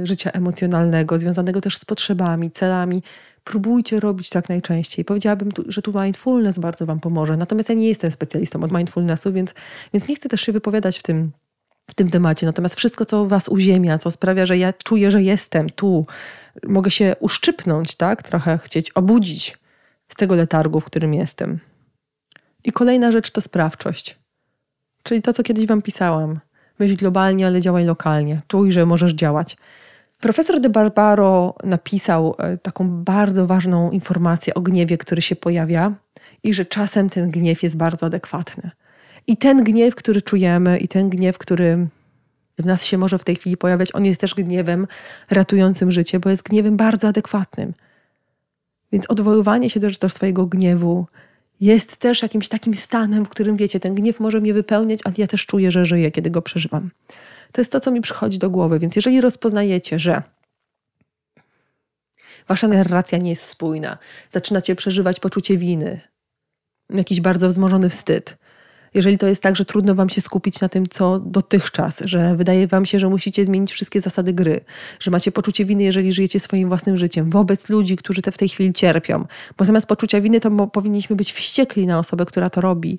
życia 0.06 0.30
emocjonalnego, 0.30 1.18
związanego 1.18 1.60
też 1.60 1.78
z 1.78 1.84
potrzebami, 1.84 2.50
celami. 2.50 3.02
Próbujcie 3.44 4.00
robić 4.00 4.30
tak 4.30 4.48
najczęściej. 4.48 5.04
Powiedziałabym, 5.04 5.52
tu, 5.52 5.64
że 5.68 5.82
tu 5.82 6.00
mindfulness 6.00 6.58
bardzo 6.58 6.86
Wam 6.86 7.00
pomoże. 7.00 7.36
Natomiast 7.36 7.68
ja 7.68 7.74
nie 7.74 7.88
jestem 7.88 8.10
specjalistą 8.10 8.62
od 8.62 8.72
mindfulnessu, 8.72 9.32
więc, 9.32 9.54
więc 9.92 10.08
nie 10.08 10.16
chcę 10.16 10.28
też 10.28 10.40
się 10.40 10.52
wypowiadać 10.52 10.98
w 10.98 11.02
tym, 11.02 11.32
w 11.90 11.94
tym 11.94 12.10
temacie. 12.10 12.46
Natomiast 12.46 12.74
wszystko, 12.74 13.04
co 13.04 13.26
was 13.26 13.48
uziemia, 13.48 13.98
co 13.98 14.10
sprawia, 14.10 14.46
że 14.46 14.58
ja 14.58 14.72
czuję, 14.72 15.10
że 15.10 15.22
jestem 15.22 15.70
tu, 15.70 16.06
mogę 16.66 16.90
się 16.90 17.16
uszczypnąć, 17.20 17.94
tak? 17.94 18.22
Trochę 18.22 18.58
chcieć 18.58 18.90
obudzić 18.90 19.58
z 20.08 20.14
tego 20.14 20.34
letargu, 20.34 20.80
w 20.80 20.84
którym 20.84 21.14
jestem. 21.14 21.58
I 22.64 22.72
kolejna 22.72 23.12
rzecz 23.12 23.30
to 23.30 23.40
sprawczość. 23.40 24.18
Czyli 25.02 25.22
to, 25.22 25.32
co 25.32 25.42
kiedyś 25.42 25.66
wam 25.66 25.82
pisałam. 25.82 26.40
Myśl 26.78 26.96
globalnie, 26.96 27.46
ale 27.46 27.60
działaj 27.60 27.84
lokalnie. 27.84 28.42
Czuj, 28.48 28.72
że 28.72 28.86
możesz 28.86 29.12
działać. 29.12 29.56
Profesor 30.20 30.60
de 30.60 30.68
Barbaro 30.68 31.54
napisał 31.64 32.34
e, 32.38 32.58
taką 32.58 32.88
bardzo 32.88 33.46
ważną 33.46 33.90
informację 33.90 34.54
o 34.54 34.60
gniewie, 34.60 34.98
który 34.98 35.22
się 35.22 35.36
pojawia 35.36 35.92
i 36.42 36.54
że 36.54 36.64
czasem 36.64 37.10
ten 37.10 37.30
gniew 37.30 37.62
jest 37.62 37.76
bardzo 37.76 38.06
adekwatny. 38.06 38.70
I 39.26 39.36
ten 39.36 39.64
gniew, 39.64 39.94
który 39.94 40.22
czujemy, 40.22 40.78
i 40.78 40.88
ten 40.88 41.08
gniew, 41.08 41.38
który 41.38 41.86
w 42.58 42.66
nas 42.66 42.84
się 42.84 42.98
może 42.98 43.18
w 43.18 43.24
tej 43.24 43.36
chwili 43.36 43.56
pojawiać, 43.56 43.94
on 43.94 44.04
jest 44.04 44.20
też 44.20 44.34
gniewem 44.34 44.86
ratującym 45.30 45.90
życie, 45.90 46.20
bo 46.20 46.30
jest 46.30 46.42
gniewem 46.42 46.76
bardzo 46.76 47.08
adekwatnym. 47.08 47.72
Więc 48.92 49.10
odwoływanie 49.10 49.70
się 49.70 49.80
też 49.80 49.98
do 49.98 50.08
swojego 50.08 50.46
gniewu 50.46 51.06
jest 51.60 51.96
też 51.96 52.22
jakimś 52.22 52.48
takim 52.48 52.74
stanem, 52.74 53.24
w 53.24 53.28
którym 53.28 53.56
wiecie, 53.56 53.80
ten 53.80 53.94
gniew 53.94 54.20
może 54.20 54.40
mnie 54.40 54.54
wypełniać, 54.54 55.00
ale 55.04 55.14
ja 55.18 55.26
też 55.26 55.46
czuję, 55.46 55.70
że 55.70 55.84
żyję, 55.84 56.10
kiedy 56.10 56.30
go 56.30 56.42
przeżywam. 56.42 56.90
To 57.52 57.60
jest 57.60 57.72
to, 57.72 57.80
co 57.80 57.90
mi 57.90 58.00
przychodzi 58.00 58.38
do 58.38 58.50
głowy. 58.50 58.78
Więc 58.78 58.96
jeżeli 58.96 59.20
rozpoznajecie, 59.20 59.98
że 59.98 60.22
wasza 62.48 62.68
narracja 62.68 63.18
nie 63.18 63.30
jest 63.30 63.44
spójna, 63.44 63.98
zaczynacie 64.30 64.76
przeżywać 64.76 65.20
poczucie 65.20 65.56
winy, 65.56 66.00
jakiś 66.90 67.20
bardzo 67.20 67.48
wzmożony 67.48 67.90
wstyd, 67.90 68.36
jeżeli 68.94 69.18
to 69.18 69.26
jest 69.26 69.42
tak, 69.42 69.56
że 69.56 69.64
trudno 69.64 69.94
wam 69.94 70.08
się 70.08 70.20
skupić 70.20 70.60
na 70.60 70.68
tym, 70.68 70.88
co 70.88 71.18
dotychczas, 71.18 72.02
że 72.04 72.36
wydaje 72.36 72.66
wam 72.66 72.86
się, 72.86 72.98
że 72.98 73.08
musicie 73.08 73.44
zmienić 73.44 73.72
wszystkie 73.72 74.00
zasady 74.00 74.32
gry, 74.32 74.60
że 75.00 75.10
macie 75.10 75.32
poczucie 75.32 75.64
winy, 75.64 75.82
jeżeli 75.82 76.12
żyjecie 76.12 76.40
swoim 76.40 76.68
własnym 76.68 76.96
życiem, 76.96 77.30
wobec 77.30 77.68
ludzi, 77.68 77.96
którzy 77.96 78.22
te 78.22 78.32
w 78.32 78.38
tej 78.38 78.48
chwili 78.48 78.72
cierpią. 78.72 79.26
Bo 79.58 79.64
zamiast 79.64 79.86
poczucia 79.86 80.20
winy, 80.20 80.40
to 80.40 80.66
powinniśmy 80.66 81.16
być 81.16 81.32
wściekli 81.32 81.86
na 81.86 81.98
osobę, 81.98 82.26
która 82.26 82.50
to 82.50 82.60
robi, 82.60 82.98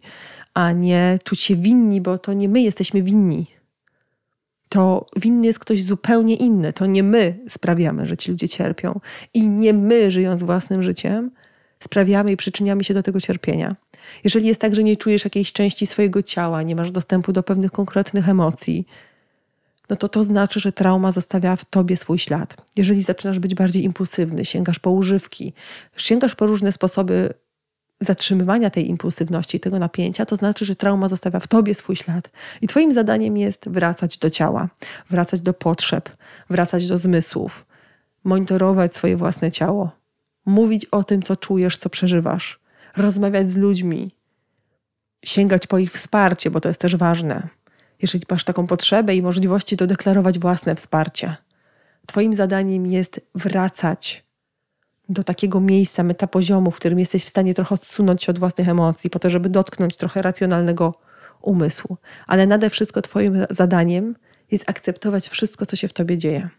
a 0.53 0.71
nie 0.71 1.19
czuć 1.23 1.41
się 1.41 1.55
winni, 1.55 2.01
bo 2.01 2.17
to 2.17 2.33
nie 2.33 2.49
my 2.49 2.61
jesteśmy 2.61 3.03
winni. 3.03 3.60
To 4.71 5.05
winny 5.15 5.47
jest 5.47 5.59
ktoś 5.59 5.83
zupełnie 5.83 6.35
inny. 6.35 6.73
To 6.73 6.85
nie 6.85 7.03
my 7.03 7.39
sprawiamy, 7.49 8.05
że 8.05 8.17
ci 8.17 8.31
ludzie 8.31 8.49
cierpią. 8.49 8.99
I 9.33 9.49
nie 9.49 9.73
my, 9.73 10.11
żyjąc 10.11 10.43
własnym 10.43 10.83
życiem, 10.83 11.31
sprawiamy 11.79 12.31
i 12.31 12.37
przyczyniamy 12.37 12.83
się 12.83 12.93
do 12.93 13.03
tego 13.03 13.21
cierpienia. 13.21 13.75
Jeżeli 14.23 14.47
jest 14.47 14.61
tak, 14.61 14.75
że 14.75 14.83
nie 14.83 14.97
czujesz 14.97 15.23
jakiejś 15.23 15.53
części 15.53 15.87
swojego 15.87 16.23
ciała, 16.23 16.63
nie 16.63 16.75
masz 16.75 16.91
dostępu 16.91 17.31
do 17.33 17.43
pewnych 17.43 17.71
konkretnych 17.71 18.29
emocji, 18.29 18.85
no 19.89 19.95
to 19.95 20.09
to 20.09 20.23
znaczy, 20.23 20.59
że 20.59 20.71
trauma 20.71 21.11
zostawia 21.11 21.55
w 21.55 21.65
tobie 21.65 21.97
swój 21.97 22.19
ślad. 22.19 22.55
Jeżeli 22.75 23.01
zaczynasz 23.01 23.39
być 23.39 23.55
bardziej 23.55 23.83
impulsywny, 23.83 24.45
sięgasz 24.45 24.79
po 24.79 24.91
używki, 24.91 25.53
sięgasz 25.97 26.35
po 26.35 26.45
różne 26.45 26.71
sposoby 26.71 27.33
zatrzymywania 28.01 28.69
tej 28.69 28.89
impulsywności, 28.89 29.59
tego 29.59 29.79
napięcia, 29.79 30.25
to 30.25 30.35
znaczy, 30.35 30.65
że 30.65 30.75
trauma 30.75 31.07
zostawia 31.07 31.39
w 31.39 31.47
tobie 31.47 31.75
swój 31.75 31.95
ślad. 31.95 32.31
I 32.61 32.67
twoim 32.67 32.93
zadaniem 32.93 33.37
jest 33.37 33.69
wracać 33.69 34.17
do 34.17 34.29
ciała, 34.29 34.69
wracać 35.09 35.41
do 35.41 35.53
potrzeb, 35.53 36.09
wracać 36.49 36.87
do 36.87 36.97
zmysłów, 36.97 37.65
monitorować 38.23 38.95
swoje 38.95 39.17
własne 39.17 39.51
ciało, 39.51 39.91
mówić 40.45 40.85
o 40.85 41.03
tym, 41.03 41.21
co 41.21 41.35
czujesz, 41.35 41.77
co 41.77 41.89
przeżywasz, 41.89 42.59
rozmawiać 42.97 43.51
z 43.51 43.57
ludźmi, 43.57 44.11
sięgać 45.25 45.67
po 45.67 45.77
ich 45.77 45.91
wsparcie, 45.91 46.51
bo 46.51 46.61
to 46.61 46.69
jest 46.69 46.81
też 46.81 46.95
ważne. 46.95 47.47
Jeżeli 48.01 48.25
masz 48.29 48.43
taką 48.43 48.67
potrzebę 48.67 49.15
i 49.15 49.21
możliwości, 49.21 49.77
to 49.77 49.87
deklarować 49.87 50.39
własne 50.39 50.75
wsparcie. 50.75 51.35
Twoim 52.05 52.33
zadaniem 52.33 52.85
jest 52.85 53.21
wracać 53.35 54.30
do 55.11 55.23
takiego 55.23 55.59
miejsca, 55.59 56.03
metapoziomu, 56.03 56.71
w 56.71 56.75
którym 56.75 56.99
jesteś 56.99 57.23
w 57.23 57.29
stanie 57.29 57.53
trochę 57.53 57.75
odsunąć 57.75 58.23
się 58.23 58.29
od 58.29 58.39
własnych 58.39 58.69
emocji, 58.69 59.09
po 59.09 59.19
to, 59.19 59.29
żeby 59.29 59.49
dotknąć 59.49 59.95
trochę 59.95 60.21
racjonalnego 60.21 60.95
umysłu. 61.41 61.97
Ale 62.27 62.47
nade 62.47 62.69
wszystko 62.69 63.01
Twoim 63.01 63.45
zadaniem 63.49 64.15
jest 64.51 64.69
akceptować 64.69 65.29
wszystko, 65.29 65.65
co 65.65 65.75
się 65.75 65.87
w 65.87 65.93
Tobie 65.93 66.17
dzieje. 66.17 66.49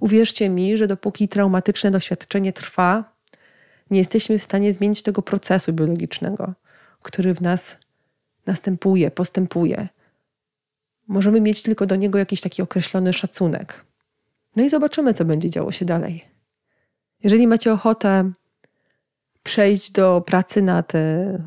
Uwierzcie 0.00 0.48
mi, 0.48 0.76
że 0.76 0.86
dopóki 0.86 1.28
traumatyczne 1.28 1.90
doświadczenie 1.90 2.52
trwa, 2.52 3.16
nie 3.90 3.98
jesteśmy 3.98 4.38
w 4.38 4.42
stanie 4.42 4.72
zmienić 4.72 5.02
tego 5.02 5.22
procesu 5.22 5.72
biologicznego, 5.72 6.54
który 7.02 7.34
w 7.34 7.42
nas 7.42 7.76
następuje, 8.46 9.10
postępuje. 9.10 9.88
Możemy 11.08 11.40
mieć 11.40 11.62
tylko 11.62 11.86
do 11.86 11.96
niego 11.96 12.18
jakiś 12.18 12.40
taki 12.40 12.62
określony 12.62 13.12
szacunek. 13.12 13.84
No 14.56 14.62
i 14.62 14.70
zobaczymy, 14.70 15.14
co 15.14 15.24
będzie 15.24 15.50
działo 15.50 15.72
się 15.72 15.84
dalej. 15.84 16.35
Jeżeli 17.22 17.46
macie 17.46 17.72
ochotę 17.72 18.30
przejść 19.42 19.90
do 19.90 20.22
pracy 20.26 20.62
nad 20.62 20.92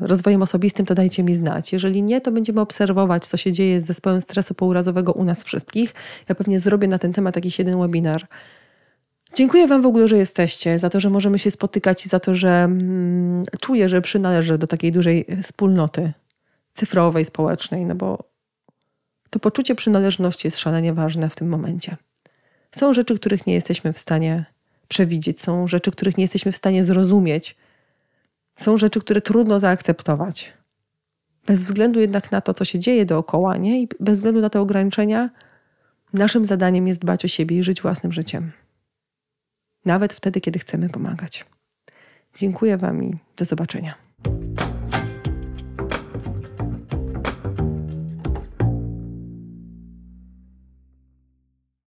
rozwojem 0.00 0.42
osobistym, 0.42 0.86
to 0.86 0.94
dajcie 0.94 1.22
mi 1.22 1.34
znać. 1.34 1.72
Jeżeli 1.72 2.02
nie, 2.02 2.20
to 2.20 2.32
będziemy 2.32 2.60
obserwować, 2.60 3.26
co 3.26 3.36
się 3.36 3.52
dzieje 3.52 3.82
z 3.82 3.86
zespołem 3.86 4.20
stresu 4.20 4.54
pourazowego 4.54 5.12
u 5.12 5.24
nas 5.24 5.42
wszystkich. 5.42 5.94
Ja 6.28 6.34
pewnie 6.34 6.60
zrobię 6.60 6.88
na 6.88 6.98
ten 6.98 7.12
temat 7.12 7.36
jakiś 7.36 7.58
jeden 7.58 7.80
webinar. 7.80 8.26
Dziękuję 9.34 9.66
Wam 9.66 9.82
w 9.82 9.86
ogóle, 9.86 10.08
że 10.08 10.16
jesteście, 10.16 10.78
za 10.78 10.90
to, 10.90 11.00
że 11.00 11.10
możemy 11.10 11.38
się 11.38 11.50
spotykać 11.50 12.06
i 12.06 12.08
za 12.08 12.20
to, 12.20 12.34
że 12.34 12.48
mm, 12.48 13.44
czuję, 13.60 13.88
że 13.88 14.00
przynależę 14.00 14.58
do 14.58 14.66
takiej 14.66 14.92
dużej 14.92 15.26
wspólnoty 15.42 16.12
cyfrowej, 16.72 17.24
społecznej, 17.24 17.84
no 17.86 17.94
bo 17.94 18.24
to 19.30 19.38
poczucie 19.38 19.74
przynależności 19.74 20.46
jest 20.46 20.58
szalenie 20.58 20.92
ważne 20.92 21.28
w 21.28 21.36
tym 21.36 21.48
momencie. 21.48 21.96
Są 22.72 22.94
rzeczy, 22.94 23.18
których 23.18 23.46
nie 23.46 23.54
jesteśmy 23.54 23.92
w 23.92 23.98
stanie 23.98 24.44
przewidzieć, 24.90 25.40
są 25.40 25.66
rzeczy, 25.66 25.90
których 25.90 26.18
nie 26.18 26.24
jesteśmy 26.24 26.52
w 26.52 26.56
stanie 26.56 26.84
zrozumieć, 26.84 27.56
są 28.56 28.76
rzeczy, 28.76 29.00
które 29.00 29.20
trudno 29.20 29.60
zaakceptować. 29.60 30.52
Bez 31.46 31.60
względu 31.60 32.00
jednak 32.00 32.32
na 32.32 32.40
to, 32.40 32.54
co 32.54 32.64
się 32.64 32.78
dzieje 32.78 33.06
dookoła, 33.06 33.56
nie? 33.56 33.82
i 33.82 33.88
bez 34.00 34.14
względu 34.18 34.40
na 34.40 34.50
te 34.50 34.60
ograniczenia, 34.60 35.30
naszym 36.12 36.44
zadaniem 36.44 36.88
jest 36.88 37.00
dbać 37.00 37.24
o 37.24 37.28
siebie 37.28 37.58
i 37.58 37.62
żyć 37.62 37.82
własnym 37.82 38.12
życiem. 38.12 38.52
Nawet 39.84 40.12
wtedy, 40.12 40.40
kiedy 40.40 40.58
chcemy 40.58 40.88
pomagać. 40.88 41.46
Dziękuję 42.34 42.76
Wam 42.76 43.04
i 43.04 43.18
do 43.36 43.44
zobaczenia. 43.44 43.94